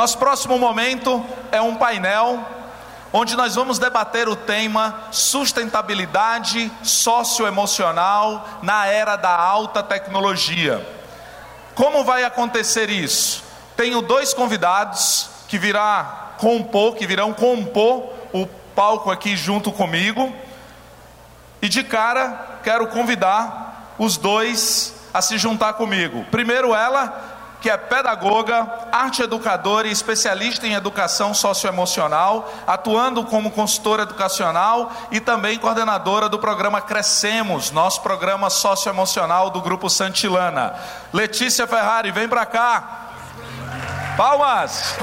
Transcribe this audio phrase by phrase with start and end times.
[0.00, 1.22] Nosso próximo momento
[1.52, 2.42] é um painel
[3.12, 10.82] onde nós vamos debater o tema sustentabilidade socioemocional na era da alta tecnologia.
[11.74, 13.44] Como vai acontecer isso?
[13.76, 20.34] Tenho dois convidados que virá compor, que virão compor o palco aqui junto comigo.
[21.60, 26.24] E de cara, quero convidar os dois a se juntar comigo.
[26.30, 27.29] Primeiro ela,
[27.60, 35.20] que é pedagoga, arte educadora e especialista em educação socioemocional, atuando como consultora educacional e
[35.20, 40.74] também coordenadora do programa Crescemos, nosso programa socioemocional do grupo Santilana.
[41.12, 43.06] Letícia Ferrari, vem para cá.
[44.16, 44.96] Palmas.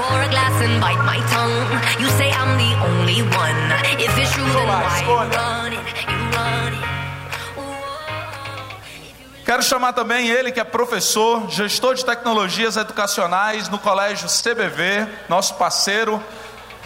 [9.48, 15.54] Quero chamar também ele, que é professor, gestor de tecnologias educacionais no Colégio CBV, nosso
[15.54, 16.22] parceiro,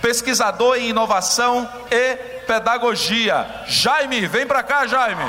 [0.00, 2.14] pesquisador em inovação e
[2.46, 3.44] pedagogia.
[3.66, 5.24] Jaime, vem para cá, Jaime.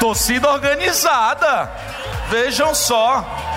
[0.00, 1.70] Torcida organizada.
[2.30, 3.47] Vejam só.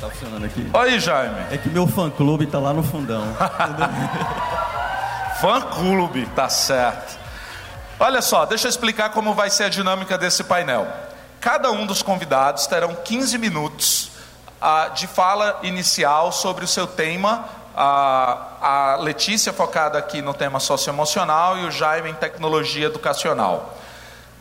[0.00, 0.70] Tá funcionando aqui?
[0.72, 1.36] Oi, Jaime.
[1.50, 3.22] É que meu fã clube tá lá no fundão.
[5.42, 7.18] fã clube, tá certo.
[7.98, 10.88] Olha só, deixa eu explicar como vai ser a dinâmica desse painel.
[11.38, 14.12] Cada um dos convidados terão 15 minutos
[14.58, 17.44] ah, de fala inicial sobre o seu tema.
[17.76, 23.76] Ah, a Letícia focada aqui no tema socioemocional e o Jaime em tecnologia educacional.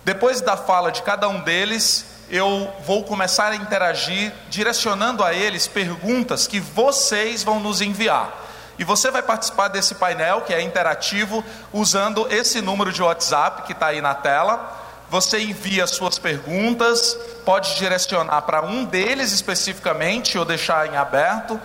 [0.06, 5.68] Depois da fala de cada um deles, eu vou começar a interagir, direcionando a eles
[5.68, 8.48] perguntas que vocês vão nos enviar.
[8.78, 13.74] E você vai participar desse painel que é interativo usando esse número de WhatsApp que
[13.74, 14.78] está aí na tela.
[15.10, 21.60] Você envia suas perguntas, pode direcionar para um deles especificamente ou deixar em aberto.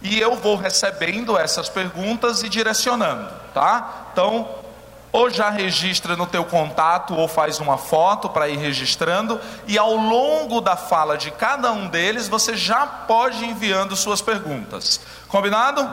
[0.00, 4.06] E eu vou recebendo essas perguntas e direcionando, tá?
[4.12, 4.63] Então,
[5.14, 9.94] ou já registra no teu contato ou faz uma foto para ir registrando e ao
[9.94, 15.00] longo da fala de cada um deles você já pode ir enviando suas perguntas.
[15.28, 15.88] Combinado?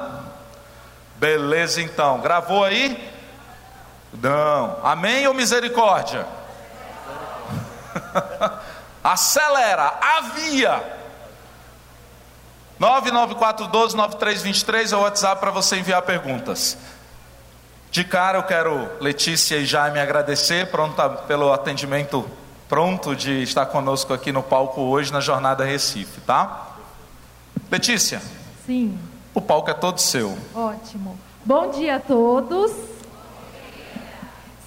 [1.18, 2.20] Beleza então.
[2.20, 3.14] Gravou aí?
[4.12, 4.80] Não.
[4.84, 6.26] Amém ou misericórdia?
[9.04, 10.98] Acelera, avia.
[12.80, 16.76] 994129323 é o WhatsApp para você enviar perguntas.
[17.91, 22.25] De cara eu quero, Letícia e Jaime, agradecer pronta, pelo atendimento
[22.69, 26.78] pronto de estar conosco aqui no palco hoje na Jornada Recife, tá?
[27.69, 28.22] Letícia.
[28.66, 28.97] Sim.
[29.34, 30.38] O palco é todo seu.
[30.56, 31.19] Ótimo.
[31.44, 32.72] Bom dia a todos.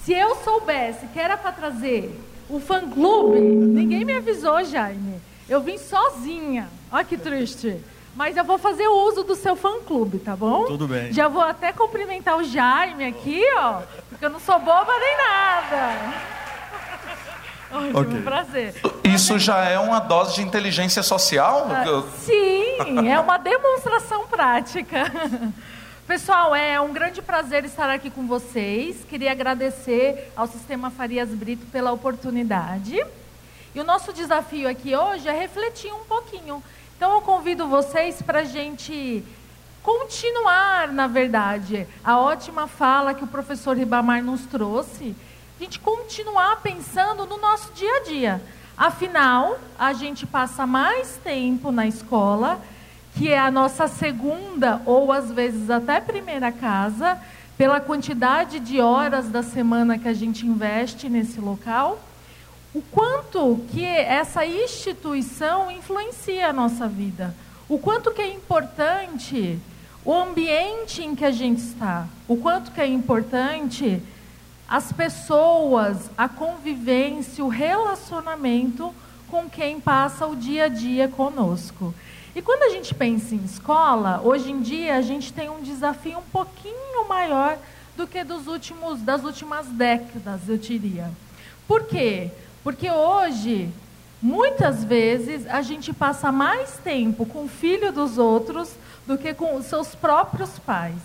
[0.03, 5.19] Se eu soubesse que era para trazer o fã-clube, ninguém me avisou, Jaime.
[5.49, 6.69] Eu vim sozinha.
[6.91, 7.81] Olha que triste.
[8.15, 10.65] Mas eu vou fazer o uso do seu fã-clube, tá bom?
[10.65, 11.11] Tudo bem.
[11.11, 16.13] Já vou até cumprimentar o Jaime aqui, ó, porque eu não sou boba nem nada.
[17.71, 18.21] Ótimo, okay.
[18.21, 18.75] prazer.
[19.03, 21.67] Isso já é uma dose de inteligência social?
[21.69, 25.11] Ah, sim, é uma demonstração prática.
[26.07, 29.03] Pessoal, é um grande prazer estar aqui com vocês.
[29.09, 33.03] Queria agradecer ao Sistema Farias Brito pela oportunidade.
[33.73, 36.63] E o nosso desafio aqui hoje é refletir um pouquinho
[36.95, 39.21] então eu convido vocês para a gente
[39.83, 45.13] continuar, na verdade, a ótima fala que o professor Ribamar nos trouxe,
[45.59, 48.41] a gente continuar pensando no nosso dia a dia.
[48.77, 52.61] Afinal, a gente passa mais tempo na escola,
[53.15, 57.19] que é a nossa segunda ou às vezes até primeira casa,
[57.57, 61.99] pela quantidade de horas da semana que a gente investe nesse local
[62.75, 67.33] o quanto que essa instituição influencia a nossa vida,
[67.69, 69.57] o quanto que é importante
[70.03, 74.03] o ambiente em que a gente está, o quanto que é importante
[74.67, 78.93] as pessoas, a convivência, o relacionamento
[79.29, 81.95] com quem passa o dia a dia conosco.
[82.35, 86.17] E quando a gente pensa em escola, hoje em dia a gente tem um desafio
[86.17, 87.57] um pouquinho maior
[87.95, 91.09] do que dos últimos, das últimas décadas, eu diria.
[91.65, 92.31] Por quê?
[92.91, 93.69] Hoje,
[94.21, 98.75] muitas vezes, a gente passa mais tempo com o filho dos outros
[99.05, 100.99] do que com os seus próprios pais.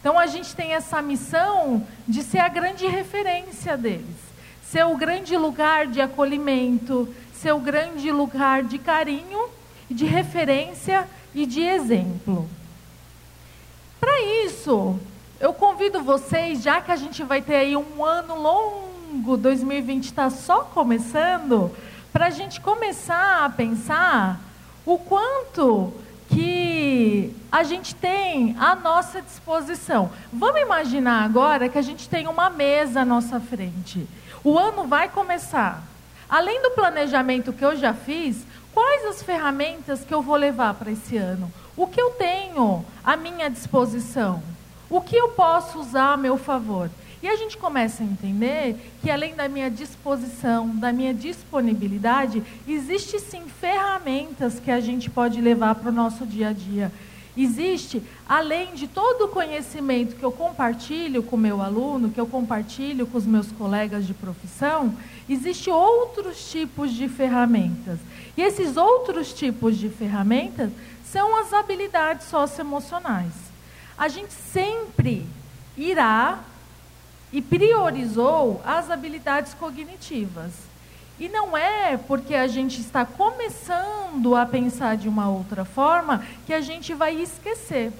[0.00, 4.16] Então a gente tem essa missão de ser a grande referência deles,
[4.62, 9.48] ser o grande lugar de acolhimento, ser o grande lugar de carinho,
[9.90, 12.48] de referência e de exemplo.
[14.00, 14.98] Para isso,
[15.40, 18.93] eu convido vocês, já que a gente vai ter aí um ano longo,
[19.36, 21.70] 2020 está só começando,
[22.12, 24.40] para a gente começar a pensar
[24.86, 25.92] o quanto
[26.28, 30.10] que a gente tem à nossa disposição.
[30.32, 34.06] Vamos imaginar agora que a gente tem uma mesa à nossa frente.
[34.42, 35.82] O ano vai começar.
[36.28, 40.90] Além do planejamento que eu já fiz, quais as ferramentas que eu vou levar para
[40.90, 41.52] esse ano?
[41.76, 44.42] O que eu tenho à minha disposição?
[44.90, 46.90] O que eu posso usar a meu favor?
[47.24, 53.18] E a gente começa a entender que além da minha disposição, da minha disponibilidade, existe
[53.18, 56.92] sim ferramentas que a gente pode levar para o nosso dia a dia.
[57.34, 62.26] Existe, além de todo o conhecimento que eu compartilho com o meu aluno, que eu
[62.26, 64.94] compartilho com os meus colegas de profissão,
[65.26, 68.00] existe outros tipos de ferramentas.
[68.36, 70.70] E esses outros tipos de ferramentas
[71.06, 73.32] são as habilidades socioemocionais.
[73.96, 75.24] A gente sempre
[75.74, 76.44] irá
[77.34, 80.52] e priorizou as habilidades cognitivas.
[81.18, 86.54] E não é porque a gente está começando a pensar de uma outra forma que
[86.54, 87.92] a gente vai esquecer.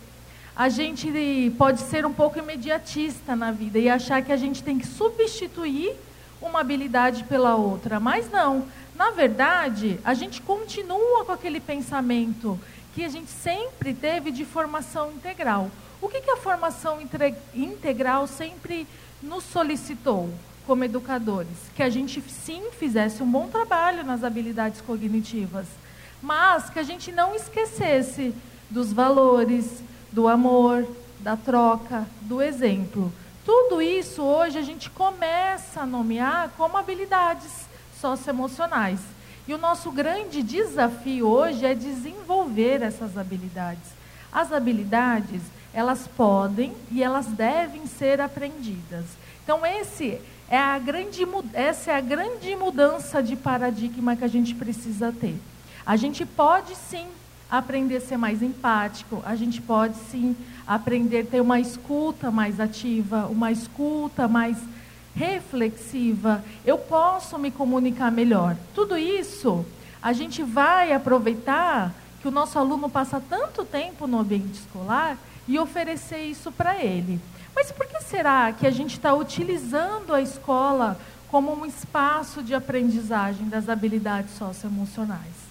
[0.54, 4.78] A gente pode ser um pouco imediatista na vida e achar que a gente tem
[4.78, 5.96] que substituir
[6.40, 7.98] uma habilidade pela outra.
[7.98, 8.64] Mas não.
[8.94, 12.56] Na verdade, a gente continua com aquele pensamento
[12.94, 15.72] que a gente sempre teve de formação integral.
[16.00, 16.98] O que, que a formação
[17.52, 18.86] integral sempre
[19.24, 20.32] nos solicitou
[20.66, 21.56] como educadores?
[21.74, 25.66] Que a gente sim fizesse um bom trabalho nas habilidades cognitivas,
[26.22, 28.34] mas que a gente não esquecesse
[28.70, 29.82] dos valores,
[30.12, 30.86] do amor,
[31.20, 33.12] da troca, do exemplo.
[33.44, 37.66] Tudo isso hoje a gente começa a nomear como habilidades
[38.00, 39.00] socioemocionais.
[39.46, 43.92] E o nosso grande desafio hoje é desenvolver essas habilidades.
[44.32, 45.42] As habilidades,
[45.74, 49.04] elas podem e elas devem ser aprendidas.
[49.42, 50.18] Então esse
[50.48, 55.36] é a grande, essa é a grande mudança de paradigma que a gente precisa ter.
[55.84, 57.06] A gente pode sim
[57.50, 60.36] aprender a ser mais empático, a gente pode sim
[60.66, 64.56] aprender a ter uma escuta mais ativa, uma escuta mais
[65.14, 66.42] reflexiva.
[66.64, 68.56] Eu posso me comunicar melhor.
[68.74, 69.64] Tudo isso
[70.02, 75.58] a gente vai aproveitar que o nosso aluno passa tanto tempo no ambiente escolar e
[75.58, 77.20] oferecer isso para ele.
[77.54, 80.98] Mas por que será que a gente está utilizando a escola
[81.28, 85.44] como um espaço de aprendizagem das habilidades socioemocionais?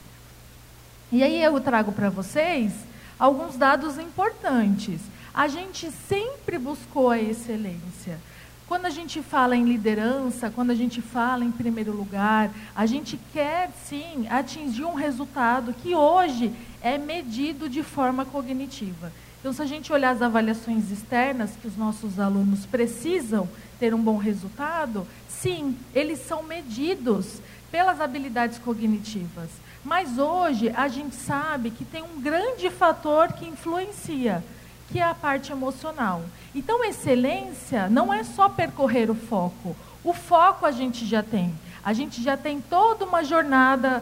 [1.12, 2.74] E aí eu trago para vocês
[3.20, 5.00] alguns dados importantes.
[5.34, 8.20] A gente sempre buscou a excelência.
[8.68, 13.20] Quando a gente fala em liderança, quando a gente fala em primeiro lugar, a gente
[13.32, 16.52] quer sim atingir um resultado que hoje
[16.82, 19.12] é medido de forma cognitiva.
[19.44, 23.46] Então, se a gente olhar as avaliações externas que os nossos alunos precisam
[23.78, 29.50] ter um bom resultado, sim, eles são medidos pelas habilidades cognitivas.
[29.84, 34.42] Mas hoje a gente sabe que tem um grande fator que influencia,
[34.90, 36.22] que é a parte emocional.
[36.56, 39.76] Então, excelência não é só percorrer o foco.
[40.06, 41.54] O foco a gente já tem.
[41.84, 44.02] A gente já tem toda uma jornada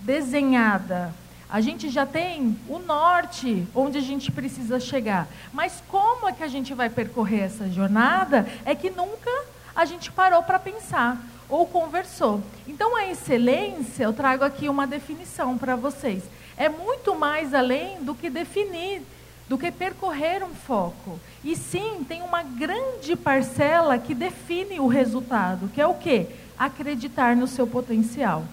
[0.00, 1.12] desenhada,
[1.50, 5.28] a gente já tem o norte onde a gente precisa chegar.
[5.52, 8.46] Mas como é que a gente vai percorrer essa jornada?
[8.64, 9.30] É que nunca
[9.74, 12.42] a gente parou para pensar ou conversou.
[12.66, 16.22] Então a excelência, eu trago aqui uma definição para vocês.
[16.56, 19.00] É muito mais além do que definir,
[19.48, 21.18] do que percorrer um foco.
[21.42, 26.26] E sim, tem uma grande parcela que define o resultado, que é o quê?
[26.58, 28.44] Acreditar no seu potencial.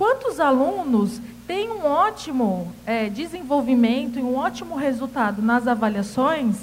[0.00, 6.56] Quantos alunos têm um ótimo é, desenvolvimento e um ótimo resultado nas avaliações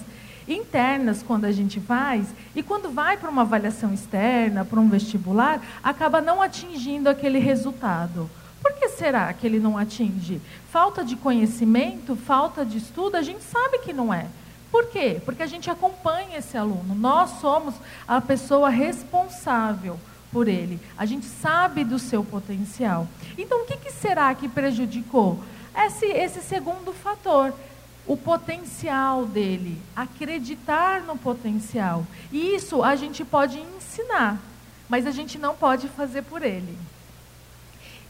[0.48, 5.62] internas quando a gente faz, e quando vai para uma avaliação externa, para um vestibular,
[5.84, 8.27] acaba não atingindo aquele resultado.
[8.60, 10.41] Por que será que ele não atinge?
[10.72, 14.25] Falta de conhecimento, falta de estudo, a gente sabe que não é.
[14.72, 15.22] Por quê?
[15.24, 16.96] Porque a gente acompanha esse aluno.
[16.96, 17.75] Nós somos
[18.08, 20.00] a pessoa responsável
[20.38, 20.79] por ele.
[20.96, 23.08] A gente sabe do seu potencial.
[23.36, 25.39] Então, o que, que será que prejudicou?
[25.75, 27.51] Esse, esse segundo fator,
[28.06, 32.06] o potencial dele, acreditar no potencial.
[32.32, 34.39] E isso a gente pode ensinar,
[34.88, 36.77] mas a gente não pode fazer por ele.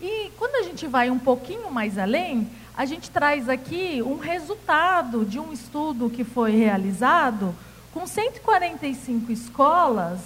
[0.02, 5.24] E quando a gente vai um pouquinho mais além, a gente traz aqui um resultado
[5.24, 7.56] de um estudo que foi realizado
[7.94, 10.20] com 145 escolas,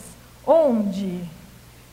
[0.47, 1.23] onde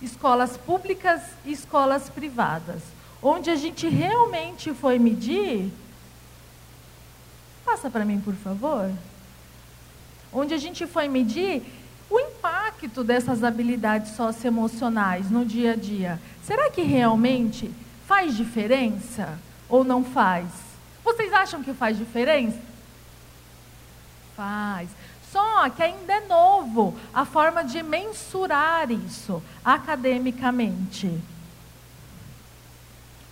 [0.02, 2.82] escolas públicas e escolas privadas,
[3.22, 5.72] onde a gente realmente foi medir.
[7.64, 8.90] Passa para mim, por favor.
[10.32, 11.62] onde a gente foi medir
[12.10, 16.20] o impacto dessas habilidades socioemocionais no dia a dia.
[16.42, 17.70] Será que realmente
[18.06, 19.38] faz diferença
[19.68, 20.46] ou não faz?
[21.04, 22.58] Vocês acham que faz diferença?
[24.36, 24.88] Faz.
[25.32, 31.20] Só que ainda é novo a forma de mensurar isso academicamente.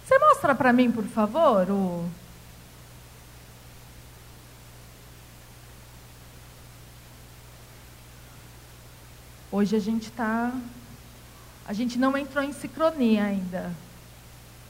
[0.04, 2.08] Você mostra para mim, por favor, o
[9.56, 10.52] Hoje a gente está.
[11.66, 13.72] A gente não entrou em sincronia ainda.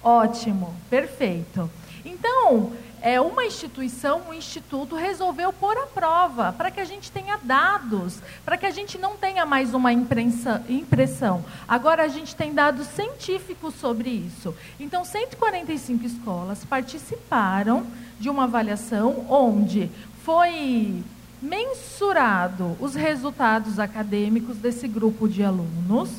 [0.01, 1.69] Ótimo, perfeito.
[2.05, 7.39] Então, é uma instituição, um instituto resolveu pôr a prova para que a gente tenha
[7.43, 11.45] dados, para que a gente não tenha mais uma imprensa, impressão.
[11.67, 14.55] Agora a gente tem dados científicos sobre isso.
[14.79, 17.87] Então, 145 escolas participaram
[18.19, 19.91] de uma avaliação onde
[20.25, 21.03] foi
[21.41, 26.11] mensurado os resultados acadêmicos desse grupo de alunos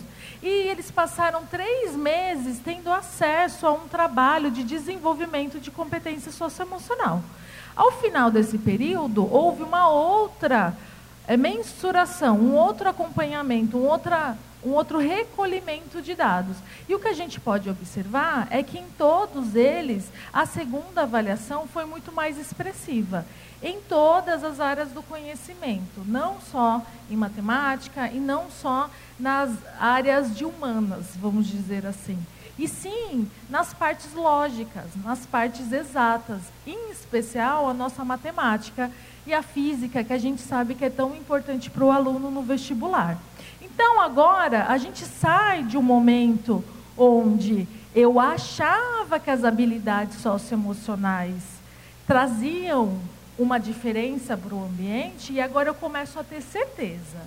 [0.42, 7.24] e eles passaram três meses tendo acesso a um trabalho de desenvolvimento de competência socioemocional.
[7.76, 10.76] Ao final desse período, houve uma outra
[11.28, 16.58] é, mensuração, um outro acompanhamento, um, outra, um outro recolhimento de dados.
[16.88, 21.68] E o que a gente pode observar é que em todos eles, a segunda avaliação
[21.68, 23.26] foi muito mais expressiva
[23.62, 30.36] em todas as áreas do conhecimento, não só em matemática e não só nas áreas
[30.36, 32.18] de humanas, vamos dizer assim.
[32.58, 38.92] E sim nas partes lógicas, nas partes exatas, em especial a nossa matemática
[39.26, 42.42] e a física, que a gente sabe que é tão importante para o aluno no
[42.42, 43.18] vestibular.
[43.62, 46.64] Então agora a gente sai de um momento
[46.98, 51.44] onde eu achava que as habilidades socioemocionais
[52.08, 53.00] traziam
[53.38, 57.20] uma diferença para o ambiente e agora eu começo a ter certeza.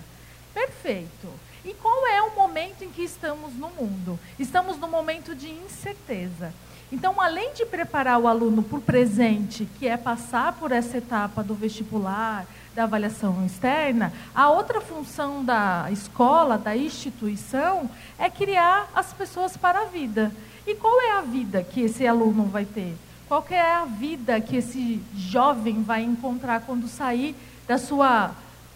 [0.53, 1.29] Perfeito.
[1.65, 4.19] E qual é o momento em que estamos no mundo?
[4.39, 6.53] Estamos no momento de incerteza.
[6.91, 11.43] Então, além de preparar o aluno para o presente, que é passar por essa etapa
[11.43, 17.89] do vestibular, da avaliação externa, a outra função da escola, da instituição,
[18.19, 20.33] é criar as pessoas para a vida.
[20.67, 22.97] E qual é a vida que esse aluno vai ter?
[23.31, 28.33] Qual é a vida que esse jovem vai encontrar quando sair da sua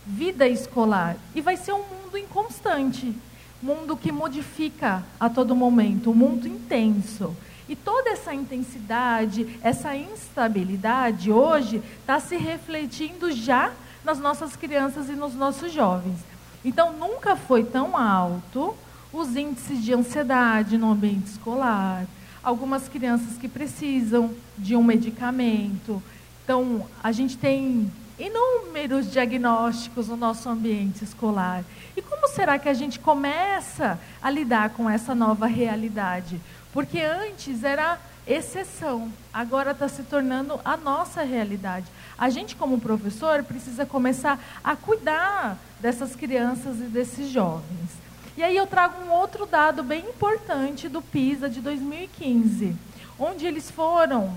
[0.06, 1.16] vida escolar?
[1.34, 3.12] E vai ser um mundo inconstante,
[3.60, 7.36] mundo que modifica a todo momento, um mundo intenso.
[7.68, 13.72] E toda essa intensidade, essa instabilidade hoje está se refletindo já
[14.04, 16.20] nas nossas crianças e nos nossos jovens.
[16.64, 18.72] Então nunca foi tão alto
[19.12, 22.06] os índices de ansiedade no ambiente escolar,
[22.44, 26.02] algumas crianças que precisam de um medicamento.
[26.44, 31.64] Então, a gente tem inúmeros diagnósticos no nosso ambiente escolar.
[31.96, 36.40] E como será que a gente começa a lidar com essa nova realidade?
[36.72, 41.86] Porque antes era exceção, agora está se tornando a nossa realidade.
[42.16, 48.04] A gente, como professor, precisa começar a cuidar dessas crianças e desses jovens.
[48.36, 52.74] E aí eu trago um outro dado bem importante do PISA de 2015,
[53.16, 54.36] onde eles foram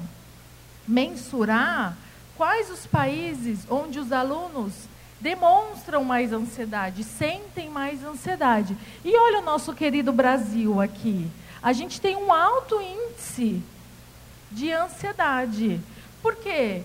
[0.88, 1.98] mensurar
[2.36, 4.72] quais os países onde os alunos
[5.20, 8.77] demonstram mais ansiedade, sentem mais ansiedade.
[9.04, 11.27] E olha o nosso querido Brasil aqui.
[11.62, 13.63] A gente tem um alto índice
[14.51, 15.82] de ansiedade.
[16.22, 16.84] Por quê?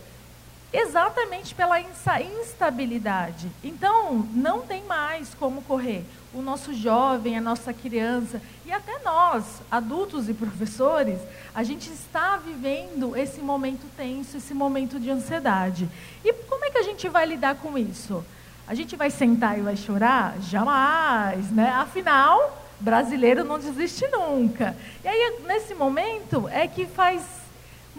[0.72, 3.52] Exatamente pela instabilidade.
[3.62, 9.44] Então, não tem mais como correr o nosso jovem, a nossa criança e até nós,
[9.70, 11.18] adultos e professores,
[11.54, 15.88] a gente está vivendo esse momento tenso, esse momento de ansiedade.
[16.24, 18.24] E como é que a gente vai lidar com isso?
[18.66, 20.36] A gente vai sentar e vai chorar?
[20.40, 21.70] Jamais, né?
[21.70, 24.76] Afinal, brasileiro não desiste nunca.
[25.04, 27.41] E aí, nesse momento, é que faz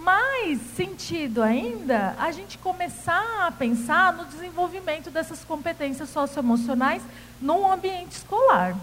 [0.04, 7.02] mais sentido ainda a gente começar a pensar no desenvolvimento dessas competências socioemocionais
[7.42, 8.76] no ambiente escolar.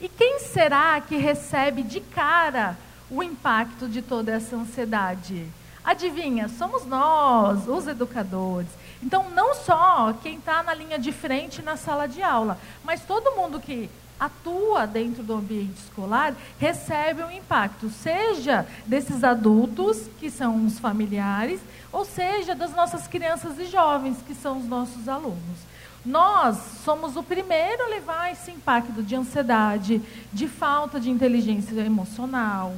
[0.00, 2.76] E quem será que recebe de cara
[3.10, 5.46] o impacto de toda essa ansiedade?
[5.82, 8.68] Adivinha, somos nós, os educadores.
[9.02, 13.34] Então, não só quem está na linha de frente na sala de aula, mas todo
[13.34, 13.88] mundo que
[14.20, 21.60] atua dentro do ambiente escolar recebe um impacto, seja desses adultos, que são os familiares,
[21.90, 25.70] ou seja das nossas crianças e jovens, que são os nossos alunos.
[26.04, 30.00] Nós somos o primeiro a levar esse impacto de ansiedade,
[30.32, 32.74] de falta de inteligência emocional,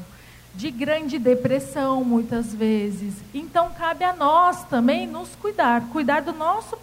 [0.54, 3.14] de grande depressão, muitas vezes.
[3.32, 6.76] Então, cabe a nós também nos cuidar, cuidar do nosso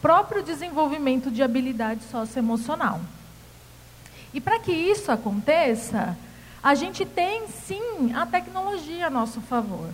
[0.00, 3.00] próprio desenvolvimento de habilidade socioemocional.
[4.32, 6.16] E para que isso aconteça,
[6.62, 9.88] a gente tem sim a tecnologia a nosso favor.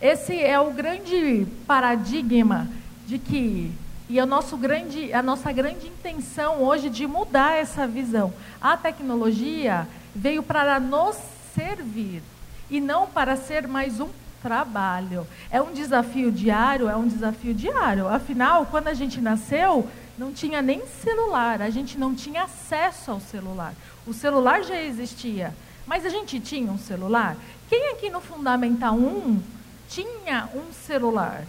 [0.00, 2.68] Esse é o grande paradigma
[3.06, 3.72] de que
[4.08, 8.32] e o nosso grande, a nossa grande intenção hoje de mudar essa visão.
[8.60, 11.16] A tecnologia veio para nos
[11.54, 12.22] servir
[12.70, 14.08] e não para ser mais um
[14.42, 15.26] trabalho.
[15.50, 18.06] É um desafio diário, é um desafio diário.
[18.06, 23.20] Afinal, quando a gente nasceu, não tinha nem celular, a gente não tinha acesso ao
[23.20, 23.74] celular.
[24.06, 25.54] O celular já existia,
[25.86, 27.36] mas a gente tinha um celular.
[27.68, 29.42] Quem aqui no Fundamental 1
[29.88, 31.44] tinha um celular?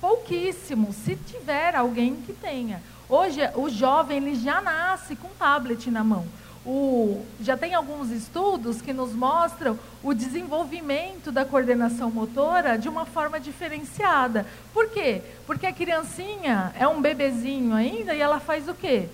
[0.00, 2.82] Pouquíssimo, se tiver alguém que tenha.
[3.08, 6.26] Hoje, o jovem ele já nasce com tablet na mão.
[6.64, 13.06] O, já tem alguns estudos que nos mostram o desenvolvimento da coordenação motora de uma
[13.06, 14.46] forma diferenciada.
[14.74, 15.22] Por quê?
[15.46, 19.08] Porque a criancinha é um bebezinho ainda e ela faz o quê?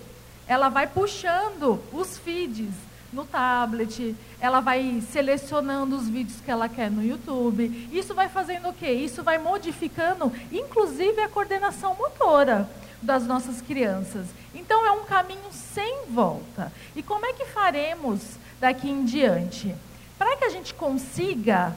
[0.45, 2.73] Ela vai puxando os feeds
[3.13, 7.87] no tablet, ela vai selecionando os vídeos que ela quer no YouTube.
[7.93, 8.91] Isso vai fazendo o quê?
[8.91, 12.69] Isso vai modificando, inclusive, a coordenação motora
[13.01, 14.27] das nossas crianças.
[14.53, 16.71] Então, é um caminho sem volta.
[16.95, 18.21] E como é que faremos
[18.59, 19.75] daqui em diante?
[20.17, 21.75] Para que a gente consiga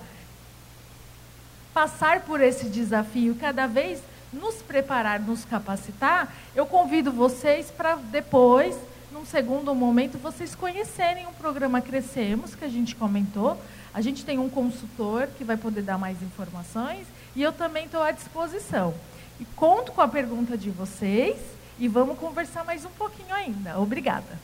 [1.75, 8.77] passar por esse desafio, cada vez nos preparar, nos capacitar, eu convido vocês para depois
[9.11, 13.61] num segundo momento, vocês conhecerem o programa Crescemos, que a gente comentou.
[13.93, 18.03] A gente tem um consultor que vai poder dar mais informações e eu também estou
[18.03, 18.95] à disposição.
[19.41, 21.39] E conto com a pergunta de vocês
[21.79, 23.81] e vamos conversar mais um pouquinho ainda.
[23.81, 24.39] Obrigada.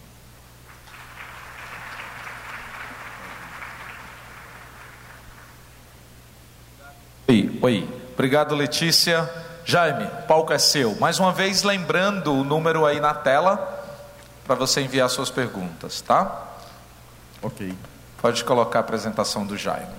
[7.29, 8.01] Oi, oi.
[8.15, 9.31] Obrigado, Letícia.
[9.67, 10.97] Jaime, o palco é seu.
[10.97, 13.85] Mais uma vez, lembrando o número aí na tela
[14.47, 16.55] para você enviar suas perguntas, tá?
[17.43, 17.75] Ok.
[18.17, 19.93] Pode colocar a apresentação do Jaime.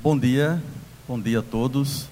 [0.00, 0.62] Bom dia,
[1.06, 2.11] bom dia a todos.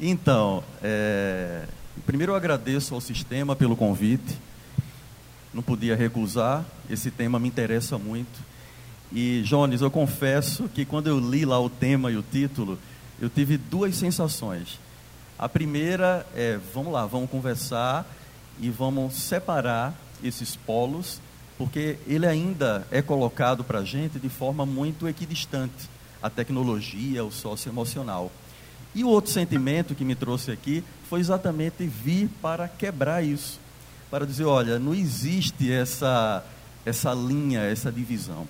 [0.00, 1.64] Então, é...
[2.06, 4.38] primeiro eu agradeço ao sistema pelo convite.
[5.52, 8.40] Não podia recusar, esse tema me interessa muito.
[9.12, 12.78] E, Jones, eu confesso que quando eu li lá o tema e o título,
[13.20, 14.78] eu tive duas sensações.
[15.38, 18.06] A primeira é, vamos lá, vamos conversar
[18.58, 21.20] e vamos separar esses polos,
[21.58, 25.90] porque ele ainda é colocado para a gente de forma muito equidistante
[26.22, 28.30] a tecnologia, o socioemocional.
[28.94, 33.60] E o outro sentimento que me trouxe aqui foi exatamente vir para quebrar isso,
[34.10, 36.44] para dizer, olha, não existe essa
[36.84, 38.46] essa linha, essa divisão.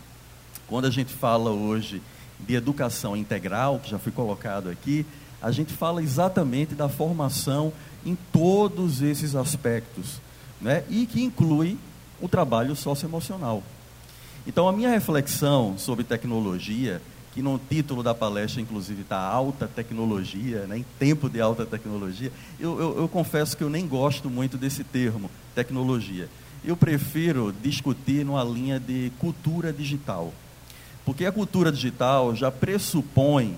[0.66, 2.03] Quando a gente fala hoje
[2.38, 5.05] de educação integral, que já foi colocado aqui,
[5.42, 7.72] a gente fala exatamente da formação
[8.05, 10.20] em todos esses aspectos,
[10.61, 10.85] né?
[10.88, 11.76] e que inclui
[12.20, 13.62] o trabalho socioemocional.
[14.46, 20.66] Então, a minha reflexão sobre tecnologia, que no título da palestra, inclusive, está alta tecnologia,
[20.66, 20.78] né?
[20.78, 24.82] em tempo de alta tecnologia, eu, eu, eu confesso que eu nem gosto muito desse
[24.82, 26.28] termo, tecnologia.
[26.64, 30.32] Eu prefiro discutir numa linha de cultura digital.
[31.04, 33.56] Porque a cultura digital já pressupõe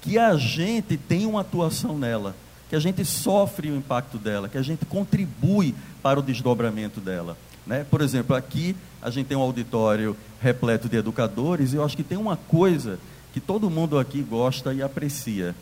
[0.00, 2.36] que a gente tem uma atuação nela,
[2.68, 7.36] que a gente sofre o impacto dela, que a gente contribui para o desdobramento dela.
[7.66, 7.86] Né?
[7.90, 12.02] Por exemplo, aqui a gente tem um auditório repleto de educadores e eu acho que
[12.02, 12.98] tem uma coisa
[13.34, 15.56] que todo mundo aqui gosta e aprecia: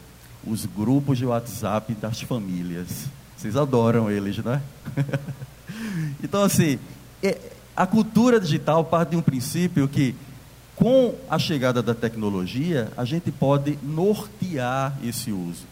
[0.47, 3.07] os grupos de WhatsApp das famílias.
[3.35, 4.61] Vocês adoram eles, né?
[6.23, 6.79] então, assim,
[7.23, 7.39] é,
[7.75, 10.15] a cultura digital parte de um princípio que
[10.77, 15.65] com a chegada da tecnologia, a gente pode nortear esse uso.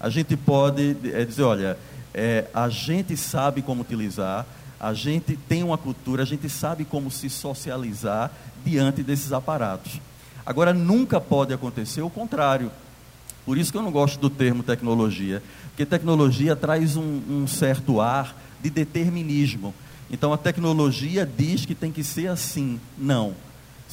[0.00, 1.78] A gente pode é, dizer, olha,
[2.12, 4.44] é, a gente sabe como utilizar,
[4.80, 8.32] a gente tem uma cultura, a gente sabe como se socializar
[8.64, 10.00] diante desses aparatos.
[10.44, 12.70] Agora, nunca pode acontecer o contrário.
[13.44, 18.00] Por isso que eu não gosto do termo tecnologia, porque tecnologia traz um, um certo
[18.00, 19.74] ar de determinismo.
[20.10, 22.80] Então, a tecnologia diz que tem que ser assim.
[22.96, 23.34] Não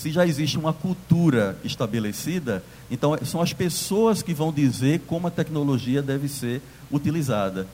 [0.01, 5.31] se já existe uma cultura estabelecida, então são as pessoas que vão dizer como a
[5.31, 6.59] tecnologia deve ser
[6.91, 7.67] utilizada.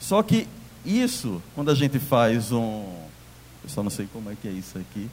[0.00, 0.48] Só que
[0.84, 2.84] isso, quando a gente faz um.
[3.62, 5.08] Eu só não sei como é que é isso aqui,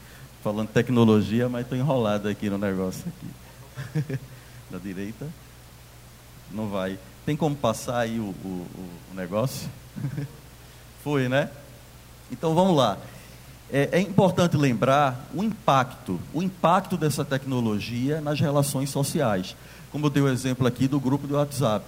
[0.46, 4.20] falando tecnologia, mas estou enrolado aqui no negócio aqui.
[4.70, 5.26] da direita.
[6.52, 7.00] Não vai.
[7.26, 8.68] Tem como passar aí o, o,
[9.12, 9.68] o negócio?
[11.04, 11.50] Foi, né?
[12.32, 13.00] Então vamos lá.
[13.74, 19.56] é, é, importante lembrar o impacto, o impacto dessa tecnologia nas relações sociais.
[19.92, 21.88] Como eu dei o exemplo aqui do grupo do WhatsApp.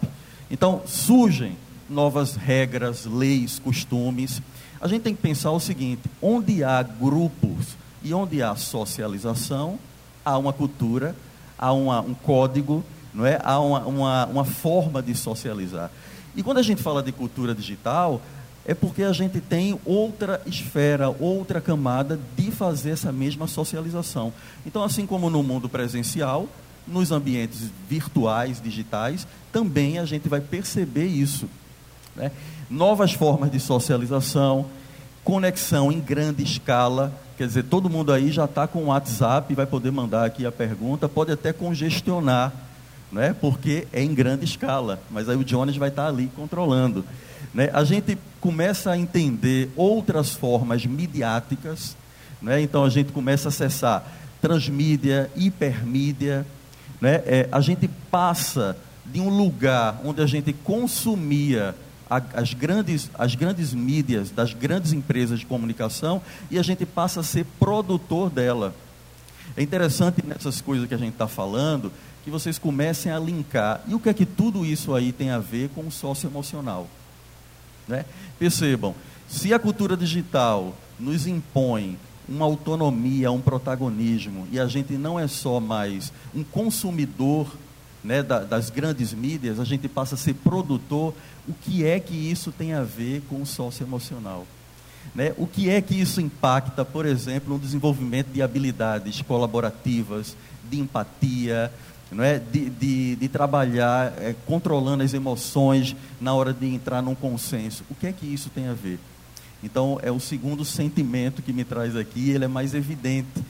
[0.50, 1.56] Então, surgem
[1.88, 4.42] novas regras, leis, costumes.
[4.82, 9.80] A gente tem que pensar o seguinte: onde há grupos e onde há socialização,
[10.24, 11.16] há uma cultura,
[11.58, 12.84] há uma, um código,
[13.14, 13.40] não é?
[13.44, 15.92] há uma, uma, uma forma de socializar.
[16.36, 18.22] E quando a gente fala de cultura digital,
[18.66, 24.34] é porque a gente tem outra esfera, outra camada de fazer essa mesma socialização.
[24.66, 26.48] Então, assim como no mundo presencial,
[26.86, 31.48] nos ambientes virtuais, digitais, também a gente vai perceber isso.
[32.16, 32.32] Né?
[32.70, 34.66] Novas formas de socialização,
[35.28, 37.12] conexão em grande escala.
[37.38, 40.52] Quer dizer, todo mundo aí já está com o WhatsApp, vai poder mandar aqui a
[40.54, 42.54] pergunta, pode até congestionar,
[43.12, 43.36] né?
[43.42, 47.04] porque é em grande escala, mas aí o Jones vai estar tá ali controlando.
[47.54, 47.70] Né?
[47.74, 51.98] A gente começa a entender outras formas midiáticas,
[52.42, 52.62] né?
[52.62, 54.10] então a gente começa a acessar
[54.42, 56.46] transmídia, hipermídia,
[57.02, 57.22] né?
[57.26, 61.76] É, a gente passa de um lugar onde a gente consumia
[62.10, 67.24] as, grandes, as grandes mídias das grandes empresas de comunicação e a gente passa a
[67.24, 68.74] ser produtor dela.
[69.56, 71.92] É interessante nessas coisas que a gente está falando
[72.24, 73.82] que vocês comecem a linkar.
[73.88, 76.88] E o que é que tudo isso aí tem a ver com o socioemocional?
[77.88, 78.04] Né?
[78.38, 78.94] Percebam,
[79.30, 85.28] se a cultura digital nos impõe uma autonomia, um protagonismo, e a gente não é
[85.28, 87.48] só mais um consumidor
[88.04, 91.14] né, da, das grandes mídias, a gente passa a ser produtor,
[91.48, 94.46] o que é que isso tem a ver com o socioemocional?
[95.16, 95.34] Né?
[95.38, 100.36] O que é que isso impacta, por exemplo, no desenvolvimento de habilidades colaborativas,
[100.70, 101.72] de empatia,
[102.12, 102.40] não é?
[102.40, 107.84] de, de, de trabalhar é, controlando as emoções na hora de entrar num consenso.
[107.90, 109.00] O que é que isso tem a ver?
[109.64, 113.44] Então, é o segundo sentimento que me traz aqui, ele é mais evidente,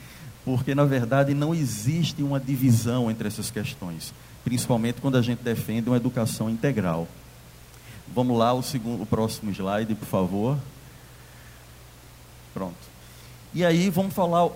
[0.45, 5.89] porque na verdade não existe uma divisão entre essas questões, principalmente quando a gente defende
[5.89, 7.07] uma educação integral.
[8.13, 10.57] Vamos lá, o, segundo, o próximo slide, por favor.
[12.53, 12.75] Pronto.
[13.53, 14.49] E aí vamos falar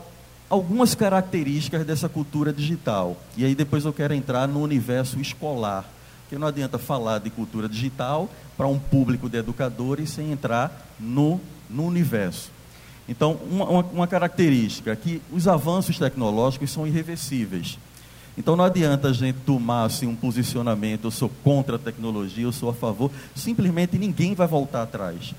[0.50, 3.16] algumas características dessa cultura digital.
[3.38, 5.86] E aí depois eu quero entrar no universo escolar.
[6.24, 11.40] Porque não adianta falar de cultura digital para um público de educadores sem entrar no,
[11.70, 12.52] no universo.
[13.08, 17.78] Então, uma, uma, uma característica que os avanços tecnológicos são irreversíveis.
[18.38, 22.52] Então não adianta a gente tomar assim, um posicionamento, eu sou contra a tecnologia, eu
[22.52, 25.34] sou a favor, simplesmente ninguém vai voltar atrás.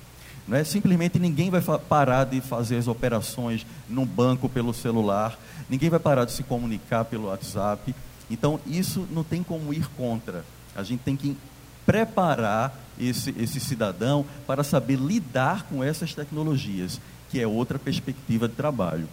[0.47, 0.63] Não é?
[0.63, 6.25] Simplesmente ninguém vai parar de fazer as operações no banco pelo celular, ninguém vai parar
[6.25, 7.95] de se comunicar pelo WhatsApp.
[8.29, 10.45] Então, isso não tem como ir contra.
[10.75, 11.37] A gente tem que
[11.85, 18.55] preparar esse, esse cidadão para saber lidar com essas tecnologias, que é outra perspectiva de
[18.55, 19.07] trabalho.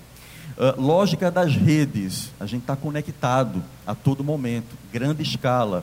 [0.60, 5.82] Uh, lógica das redes, a gente está conectado a todo momento, grande escala.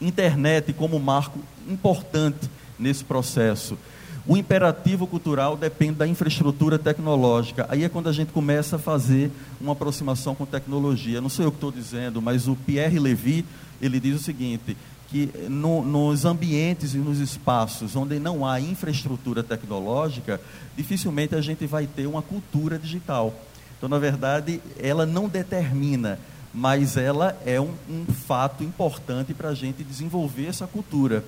[0.00, 3.78] Internet como marco importante nesse processo.
[4.26, 7.64] O imperativo cultural depende da infraestrutura tecnológica.
[7.68, 11.20] Aí é quando a gente começa a fazer uma aproximação com tecnologia.
[11.20, 13.44] Não sei eu que estou dizendo, mas o Pierre Levy,
[13.80, 14.76] ele diz o seguinte,
[15.08, 20.40] que no, nos ambientes e nos espaços onde não há infraestrutura tecnológica,
[20.76, 23.32] dificilmente a gente vai ter uma cultura digital.
[23.76, 26.18] Então, na verdade, ela não determina,
[26.52, 31.22] mas ela é um, um fato importante para a gente desenvolver essa cultura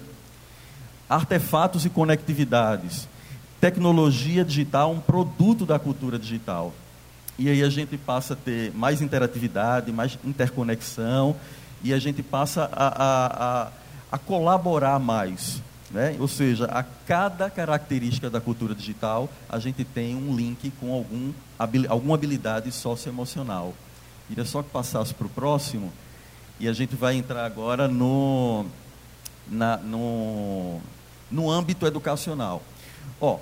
[1.08, 3.08] artefatos e conectividades.
[3.60, 6.72] Tecnologia digital, um produto da cultura digital.
[7.38, 11.34] E aí a gente passa a ter mais interatividade, mais interconexão,
[11.82, 13.68] e a gente passa a, a, a,
[14.12, 15.62] a colaborar mais.
[15.90, 16.16] Né?
[16.20, 21.32] Ou seja, a cada característica da cultura digital, a gente tem um link com algum,
[21.88, 23.74] alguma habilidade socioemocional.
[24.26, 25.90] Queria só que passasse para o próximo,
[26.60, 28.66] e a gente vai entrar agora no,
[29.46, 30.80] na, no,
[31.30, 32.62] no âmbito educacional.
[33.20, 33.38] Ó,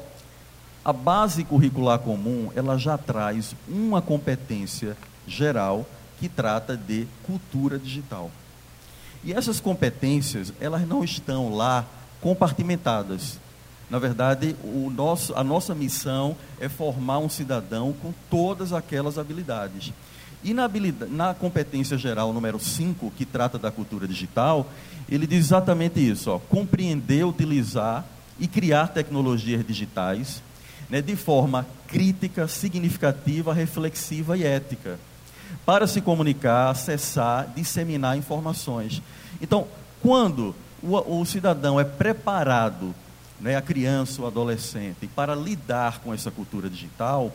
[0.85, 5.85] a base curricular comum, ela já traz uma competência geral
[6.20, 8.30] que trata de cultura digital.
[9.24, 11.85] E essas competências, elas não estão lá
[12.26, 13.38] compartimentadas.
[13.88, 19.92] Na verdade, o nosso, a nossa missão é formar um cidadão com todas aquelas habilidades.
[20.42, 24.68] E na, habilidade, na competência geral número 5, que trata da cultura digital,
[25.08, 28.04] ele diz exatamente isso: ó, compreender, utilizar
[28.40, 30.42] e criar tecnologias digitais
[30.90, 34.98] né, de forma crítica, significativa, reflexiva e ética,
[35.64, 39.00] para se comunicar, acessar, disseminar informações.
[39.40, 39.68] Então,
[40.02, 42.94] quando o, o cidadão é preparado,
[43.40, 47.32] né, a criança ou adolescente, para lidar com essa cultura digital,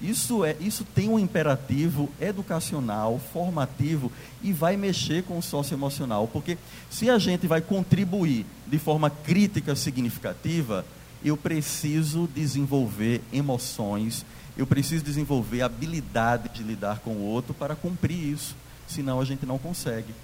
[0.00, 4.10] Isso, é, isso tem um imperativo educacional, formativo
[4.42, 6.26] e vai mexer com o socioemocional.
[6.26, 6.56] Porque
[6.90, 10.86] se a gente vai contribuir de forma crítica significativa,
[11.22, 14.24] eu preciso desenvolver emoções,
[14.56, 18.56] eu preciso desenvolver habilidade de lidar com o outro para cumprir isso.
[18.88, 20.14] Senão a gente não consegue.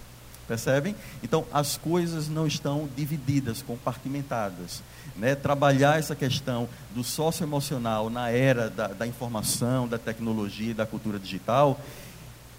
[0.46, 0.94] Percebem?
[1.22, 4.82] Então, as coisas não estão divididas, compartimentadas.
[5.16, 5.34] Né?
[5.34, 11.80] Trabalhar essa questão do socioemocional na era da, da informação, da tecnologia da cultura digital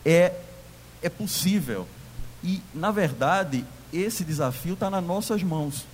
[0.06, 0.34] é,
[1.02, 1.88] é possível.
[2.44, 5.86] E, na verdade, esse desafio está nas nossas mãos.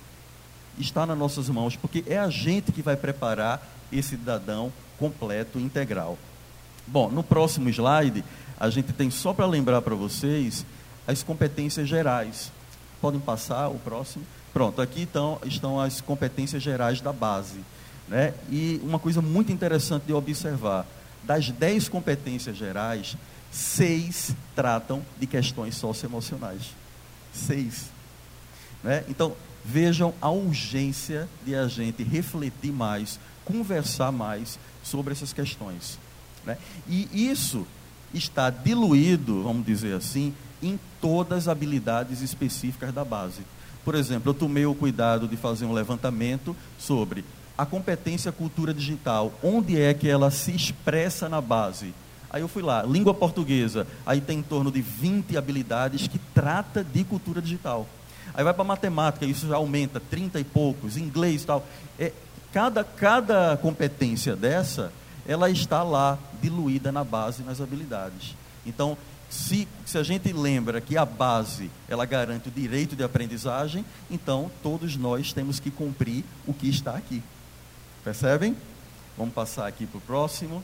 [0.78, 6.18] Está nas nossas mãos, porque é a gente que vai preparar esse cidadão completo, integral.
[6.86, 8.24] Bom, no próximo slide,
[8.58, 10.64] a gente tem só para lembrar para vocês
[11.06, 12.50] as competências gerais.
[13.00, 14.24] Podem passar o próximo?
[14.52, 17.58] Pronto, aqui então, estão as competências gerais da base.
[18.08, 18.34] Né?
[18.50, 20.86] E uma coisa muito interessante de observar:
[21.22, 23.16] das dez competências gerais,
[23.50, 26.70] seis tratam de questões socioemocionais.
[27.32, 27.86] Seis.
[28.82, 29.04] Né?
[29.08, 35.98] Então, vejam a urgência de a gente refletir mais, conversar mais sobre essas questões.
[36.44, 36.58] Né?
[36.86, 37.66] E isso
[38.12, 40.34] está diluído, vamos dizer assim,
[40.64, 43.42] em todas as habilidades específicas da base.
[43.84, 47.24] Por exemplo, eu tomei o cuidado de fazer um levantamento sobre
[47.56, 51.94] a competência cultura digital, onde é que ela se expressa na base.
[52.30, 56.82] Aí eu fui lá, língua portuguesa, aí tem em torno de 20 habilidades que trata
[56.82, 57.86] de cultura digital.
[58.32, 61.64] Aí vai para matemática, isso já aumenta, 30 e poucos, inglês e tal.
[61.96, 62.10] É,
[62.52, 64.90] cada, cada competência dessa,
[65.26, 68.34] ela está lá, diluída na base, nas habilidades.
[68.66, 68.98] Então,
[69.34, 74.48] se, se a gente lembra que a base ela garante o direito de aprendizagem, então
[74.62, 77.20] todos nós temos que cumprir o que está aqui.
[78.04, 78.56] Percebem?
[79.18, 80.62] Vamos passar aqui para o próximo.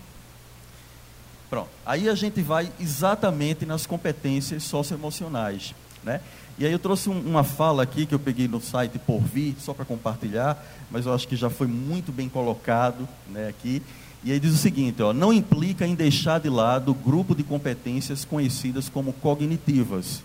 [1.51, 1.69] Pronto.
[1.85, 5.75] Aí a gente vai exatamente nas competências socioemocionais.
[6.05, 6.21] Né?
[6.57, 9.57] E aí eu trouxe um, uma fala aqui que eu peguei no site por vir,
[9.59, 13.83] só para compartilhar, mas eu acho que já foi muito bem colocado né, aqui.
[14.23, 17.43] E aí diz o seguinte, ó, não implica em deixar de lado o grupo de
[17.43, 20.23] competências conhecidas como cognitivas,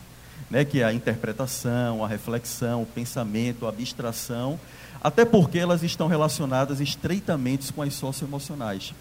[0.50, 4.60] né, que é a interpretação, a reflexão, o pensamento, a abstração,
[5.02, 8.94] até porque elas estão relacionadas estreitamente com as socioemocionais.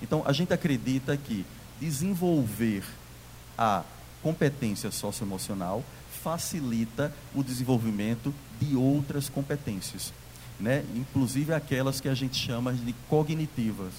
[0.00, 1.44] Então, a gente acredita que
[1.80, 2.84] desenvolver
[3.56, 3.82] a
[4.22, 5.84] competência socioemocional
[6.22, 10.12] facilita o desenvolvimento de outras competências,
[10.58, 10.84] né?
[10.94, 13.92] inclusive aquelas que a gente chama de cognitivas.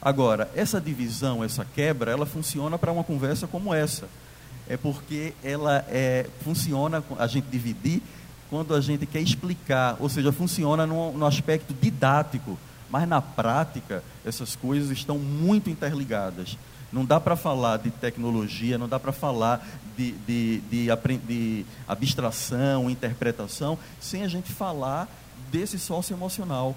[0.00, 4.08] Agora, essa divisão, essa quebra, ela funciona para uma conversa como essa.
[4.68, 8.02] É porque ela é, funciona, a gente dividir,
[8.48, 12.58] quando a gente quer explicar, ou seja, funciona no, no aspecto didático,
[12.90, 16.56] mas na prática, essas coisas estão muito interligadas.
[16.90, 22.88] Não dá para falar de tecnologia, não dá para falar de, de, de, de, abstração,
[22.88, 25.06] interpretação, sem a gente falar
[25.50, 26.74] desse socioemocional.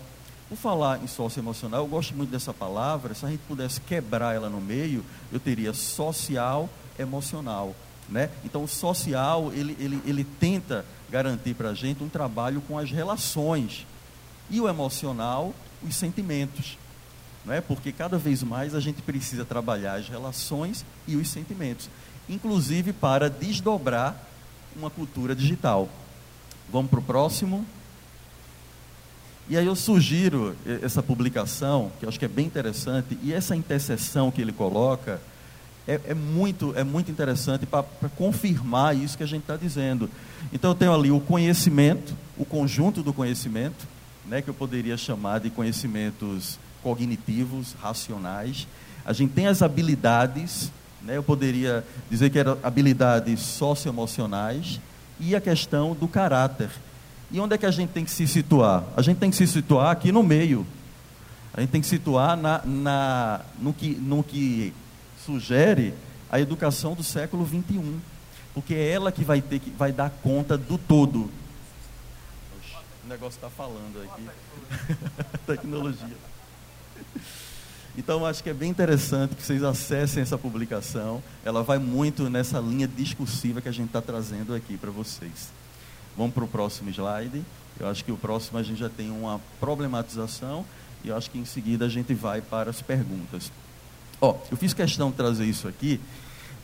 [0.51, 3.13] Por falar em socioemocional, eu gosto muito dessa palavra.
[3.13, 7.73] Se a gente pudesse quebrar ela no meio, eu teria social, emocional.
[8.09, 8.29] Né?
[8.43, 12.91] Então, o social, ele, ele, ele tenta garantir para a gente um trabalho com as
[12.91, 13.87] relações.
[14.49, 16.77] E o emocional, os sentimentos.
[17.45, 17.61] Não é?
[17.61, 21.89] Porque cada vez mais a gente precisa trabalhar as relações e os sentimentos.
[22.27, 24.21] Inclusive para desdobrar
[24.75, 25.87] uma cultura digital.
[26.69, 27.65] Vamos para o próximo.
[29.49, 33.55] E aí eu sugiro essa publicação, que eu acho que é bem interessante, e essa
[33.55, 35.19] interseção que ele coloca
[35.87, 37.83] é, é muito, é muito interessante para
[38.15, 40.09] confirmar isso que a gente está dizendo.
[40.53, 43.87] Então eu tenho ali o conhecimento, o conjunto do conhecimento,
[44.25, 48.67] né, que eu poderia chamar de conhecimentos cognitivos, racionais.
[49.03, 54.79] A gente tem as habilidades, né, eu poderia dizer que eram habilidades socioemocionais,
[55.19, 56.69] e a questão do caráter
[57.31, 58.83] e onde é que a gente tem que se situar?
[58.95, 60.67] A gente tem que se situar aqui no meio.
[61.53, 64.73] A gente tem que situar na, na, no, que, no que
[65.25, 65.93] sugere
[66.29, 67.99] a educação do século 21.
[68.53, 71.31] Porque é ela que vai ter que vai dar conta do todo.
[73.05, 74.27] O negócio está falando aqui.
[75.47, 76.17] Tecnologia.
[77.97, 81.21] Então, acho que é bem interessante que vocês acessem essa publicação.
[81.43, 85.60] Ela vai muito nessa linha discursiva que a gente está trazendo aqui para vocês.
[86.17, 87.43] Vamos para o próximo slide.
[87.79, 90.65] Eu acho que o próximo a gente já tem uma problematização
[91.03, 93.51] e eu acho que em seguida a gente vai para as perguntas.
[94.19, 95.99] Ó, eu fiz questão de trazer isso aqui,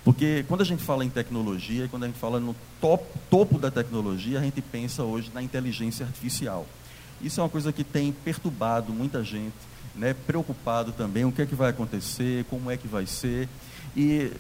[0.03, 3.71] porque quando a gente fala em tecnologia, quando a gente fala no top, topo da
[3.71, 6.67] tecnologia, a gente pensa hoje na inteligência artificial.
[7.19, 9.55] Isso é uma coisa que tem perturbado muita gente,
[9.95, 10.15] né?
[10.27, 13.49] preocupado também o que é que vai acontecer, como é que vai ser.
[13.95, 14.31] E,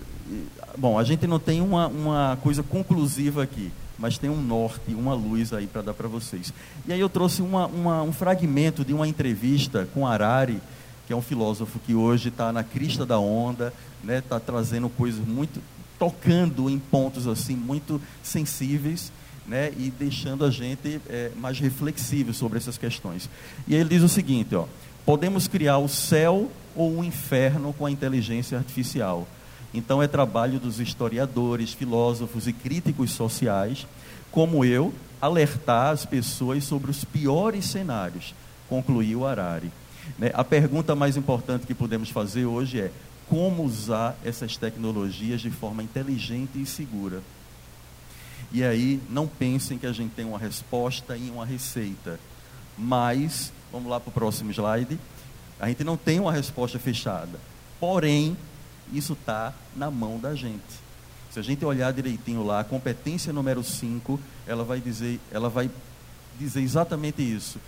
[0.77, 5.13] bom, a gente não tem uma, uma coisa conclusiva aqui, mas tem um norte, uma
[5.13, 6.53] luz aí para dar para vocês.
[6.85, 10.61] E aí eu trouxe uma, uma, um fragmento de uma entrevista com Harari,
[11.05, 14.89] que é um filósofo que hoje está na crista da onda, está né, tá trazendo
[14.89, 15.61] coisas muito,
[15.97, 19.11] tocando em pontos assim muito sensíveis,
[19.47, 23.29] né, e deixando a gente é, mais reflexivo sobre essas questões.
[23.67, 24.65] E ele diz o seguinte, ó,
[25.05, 29.25] podemos criar o céu ou o inferno com a inteligência artificial.
[29.73, 33.85] Então é trabalho dos historiadores, filósofos e críticos sociais,
[34.31, 38.33] como eu, alertar as pessoas sobre os piores cenários,
[38.69, 39.71] concluiu Harari.
[40.17, 40.31] Né?
[40.33, 42.91] A pergunta mais importante que podemos fazer hoje é
[43.27, 47.21] como usar essas tecnologias de forma inteligente e segura.
[48.51, 52.17] E aí, não pensem que a gente tem uma resposta e uma receita.
[52.77, 54.97] Mas, vamos lá para o próximo slide.
[55.59, 57.37] A gente não tem uma resposta fechada.
[57.79, 58.37] Porém,
[58.93, 60.87] isso está na mão da gente.
[61.31, 65.69] Se a gente olhar direitinho lá, a competência número 5, ela vai dizer, ela vai
[66.39, 67.59] dizer exatamente isso.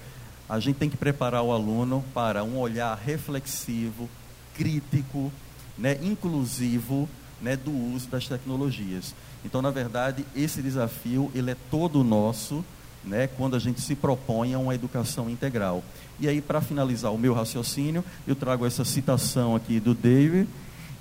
[0.48, 4.10] A gente tem que preparar o aluno para um olhar reflexivo,
[4.56, 5.32] crítico,
[5.78, 7.08] né, inclusivo
[7.42, 9.14] né, do uso das tecnologias.
[9.46, 12.66] Então, na verdade, esse desafio ele é todo nosso,
[13.04, 15.84] né, quando a gente se propõe a uma educação integral.
[16.20, 20.50] E aí, para finalizar o meu raciocínio, eu trago essa citação aqui do David,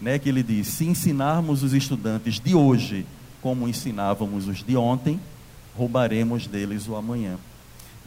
[0.01, 3.07] né, que ele diz: se ensinarmos os estudantes de hoje
[3.41, 5.21] como ensinávamos os de ontem,
[5.77, 7.39] roubaremos deles o amanhã.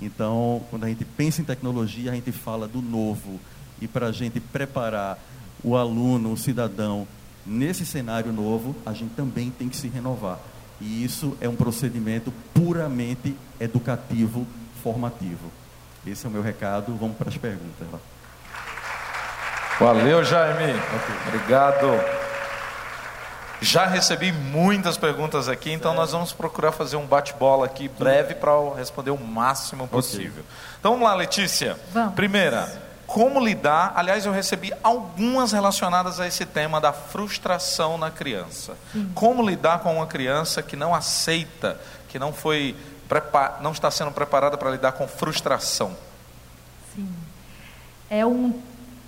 [0.02, 3.40] Então, quando a gente pensa em tecnologia, a gente fala do novo.
[3.80, 5.18] E para a gente preparar
[5.64, 7.08] o aluno, o cidadão,
[7.46, 10.40] nesse cenário novo, a gente também tem que se renovar.
[10.80, 14.48] E isso é um procedimento puramente educativo,
[14.82, 15.52] formativo.
[16.06, 16.96] Esse é o meu recado.
[17.00, 17.88] Vamos para as perguntas.
[19.82, 20.80] Valeu, Jaime.
[21.28, 21.88] Obrigado.
[23.60, 28.52] Já recebi muitas perguntas aqui, então nós vamos procurar fazer um bate-bola aqui breve para
[28.78, 30.44] responder o máximo possível.
[30.44, 30.56] Okay.
[30.80, 31.80] Então vamos lá, Letícia.
[31.92, 32.14] Vamos.
[32.14, 32.72] Primeira,
[33.08, 33.94] como lidar?
[33.96, 38.78] Aliás, eu recebi algumas relacionadas a esse tema da frustração na criança.
[38.94, 39.12] Sim.
[39.16, 42.76] Como lidar com uma criança que não aceita, que não foi
[43.62, 45.98] não está sendo preparada para lidar com frustração?
[46.96, 47.12] Sim.
[48.12, 48.62] É um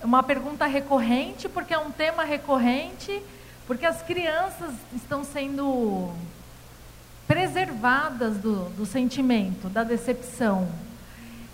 [0.03, 3.21] uma pergunta recorrente, porque é um tema recorrente,
[3.65, 6.11] porque as crianças estão sendo
[7.27, 10.67] preservadas do, do sentimento, da decepção.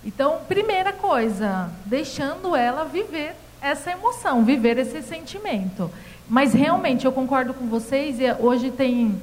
[0.03, 5.91] Então, primeira coisa, deixando ela viver essa emoção, viver esse sentimento.
[6.27, 9.21] Mas realmente, eu concordo com vocês, e hoje tem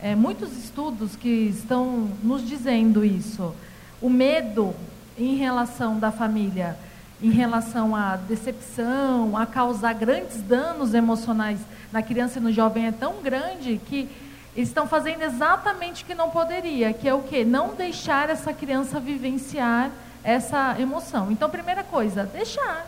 [0.00, 3.54] é, muitos estudos que estão nos dizendo isso.
[4.00, 4.74] O medo
[5.16, 6.76] em relação da família
[7.22, 11.58] em relação à decepção, a causar grandes danos emocionais
[11.92, 14.08] na criança e no jovem é tão grande que
[14.56, 17.44] eles estão fazendo exatamente o que não poderia, que é o quê?
[17.44, 19.90] Não deixar essa criança vivenciar
[20.22, 21.30] essa emoção.
[21.30, 22.86] Então, primeira coisa, deixar.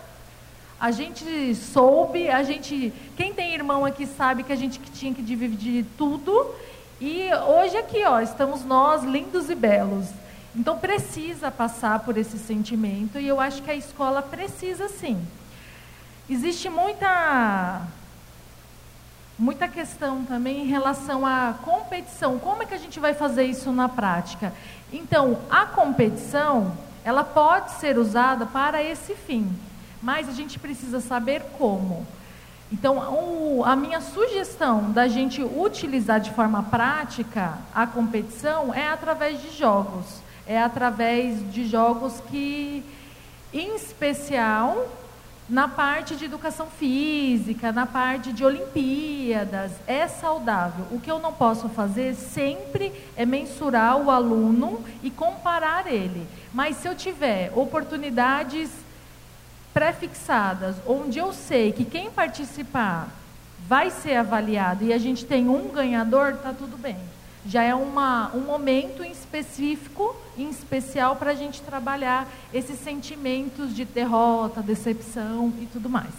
[0.79, 5.23] A gente soube, a gente, quem tem irmão aqui sabe que a gente tinha que
[5.23, 6.55] dividir tudo.
[7.01, 10.07] E hoje aqui, ó, estamos nós lindos e belos.
[10.57, 15.21] Então precisa passar por esse sentimento e eu acho que a escola precisa sim.
[16.31, 17.83] Existe muita
[19.38, 22.38] muita questão também em relação à competição.
[22.38, 24.51] Como é que a gente vai fazer isso na prática?
[24.90, 26.73] Então, a competição,
[27.05, 29.55] ela pode ser usada para esse fim,
[30.03, 32.07] mas a gente precisa saber como.
[32.73, 39.42] Então, o, a minha sugestão da gente utilizar de forma prática a competição é através
[39.42, 42.83] de jogos é através de jogos que,
[43.53, 44.89] em especial,
[45.49, 50.87] na parte de educação física, na parte de Olimpíadas, é saudável.
[50.91, 56.27] O que eu não posso fazer sempre é mensurar o aluno e comparar ele.
[56.53, 58.71] Mas se eu tiver oportunidades
[59.73, 63.09] pré-fixadas, onde eu sei que quem participar
[63.69, 66.97] vai ser avaliado e a gente tem um ganhador, está tudo bem
[67.49, 73.74] já é uma, um momento em específico, em especial, para a gente trabalhar esses sentimentos
[73.74, 76.12] de derrota, decepção e tudo mais.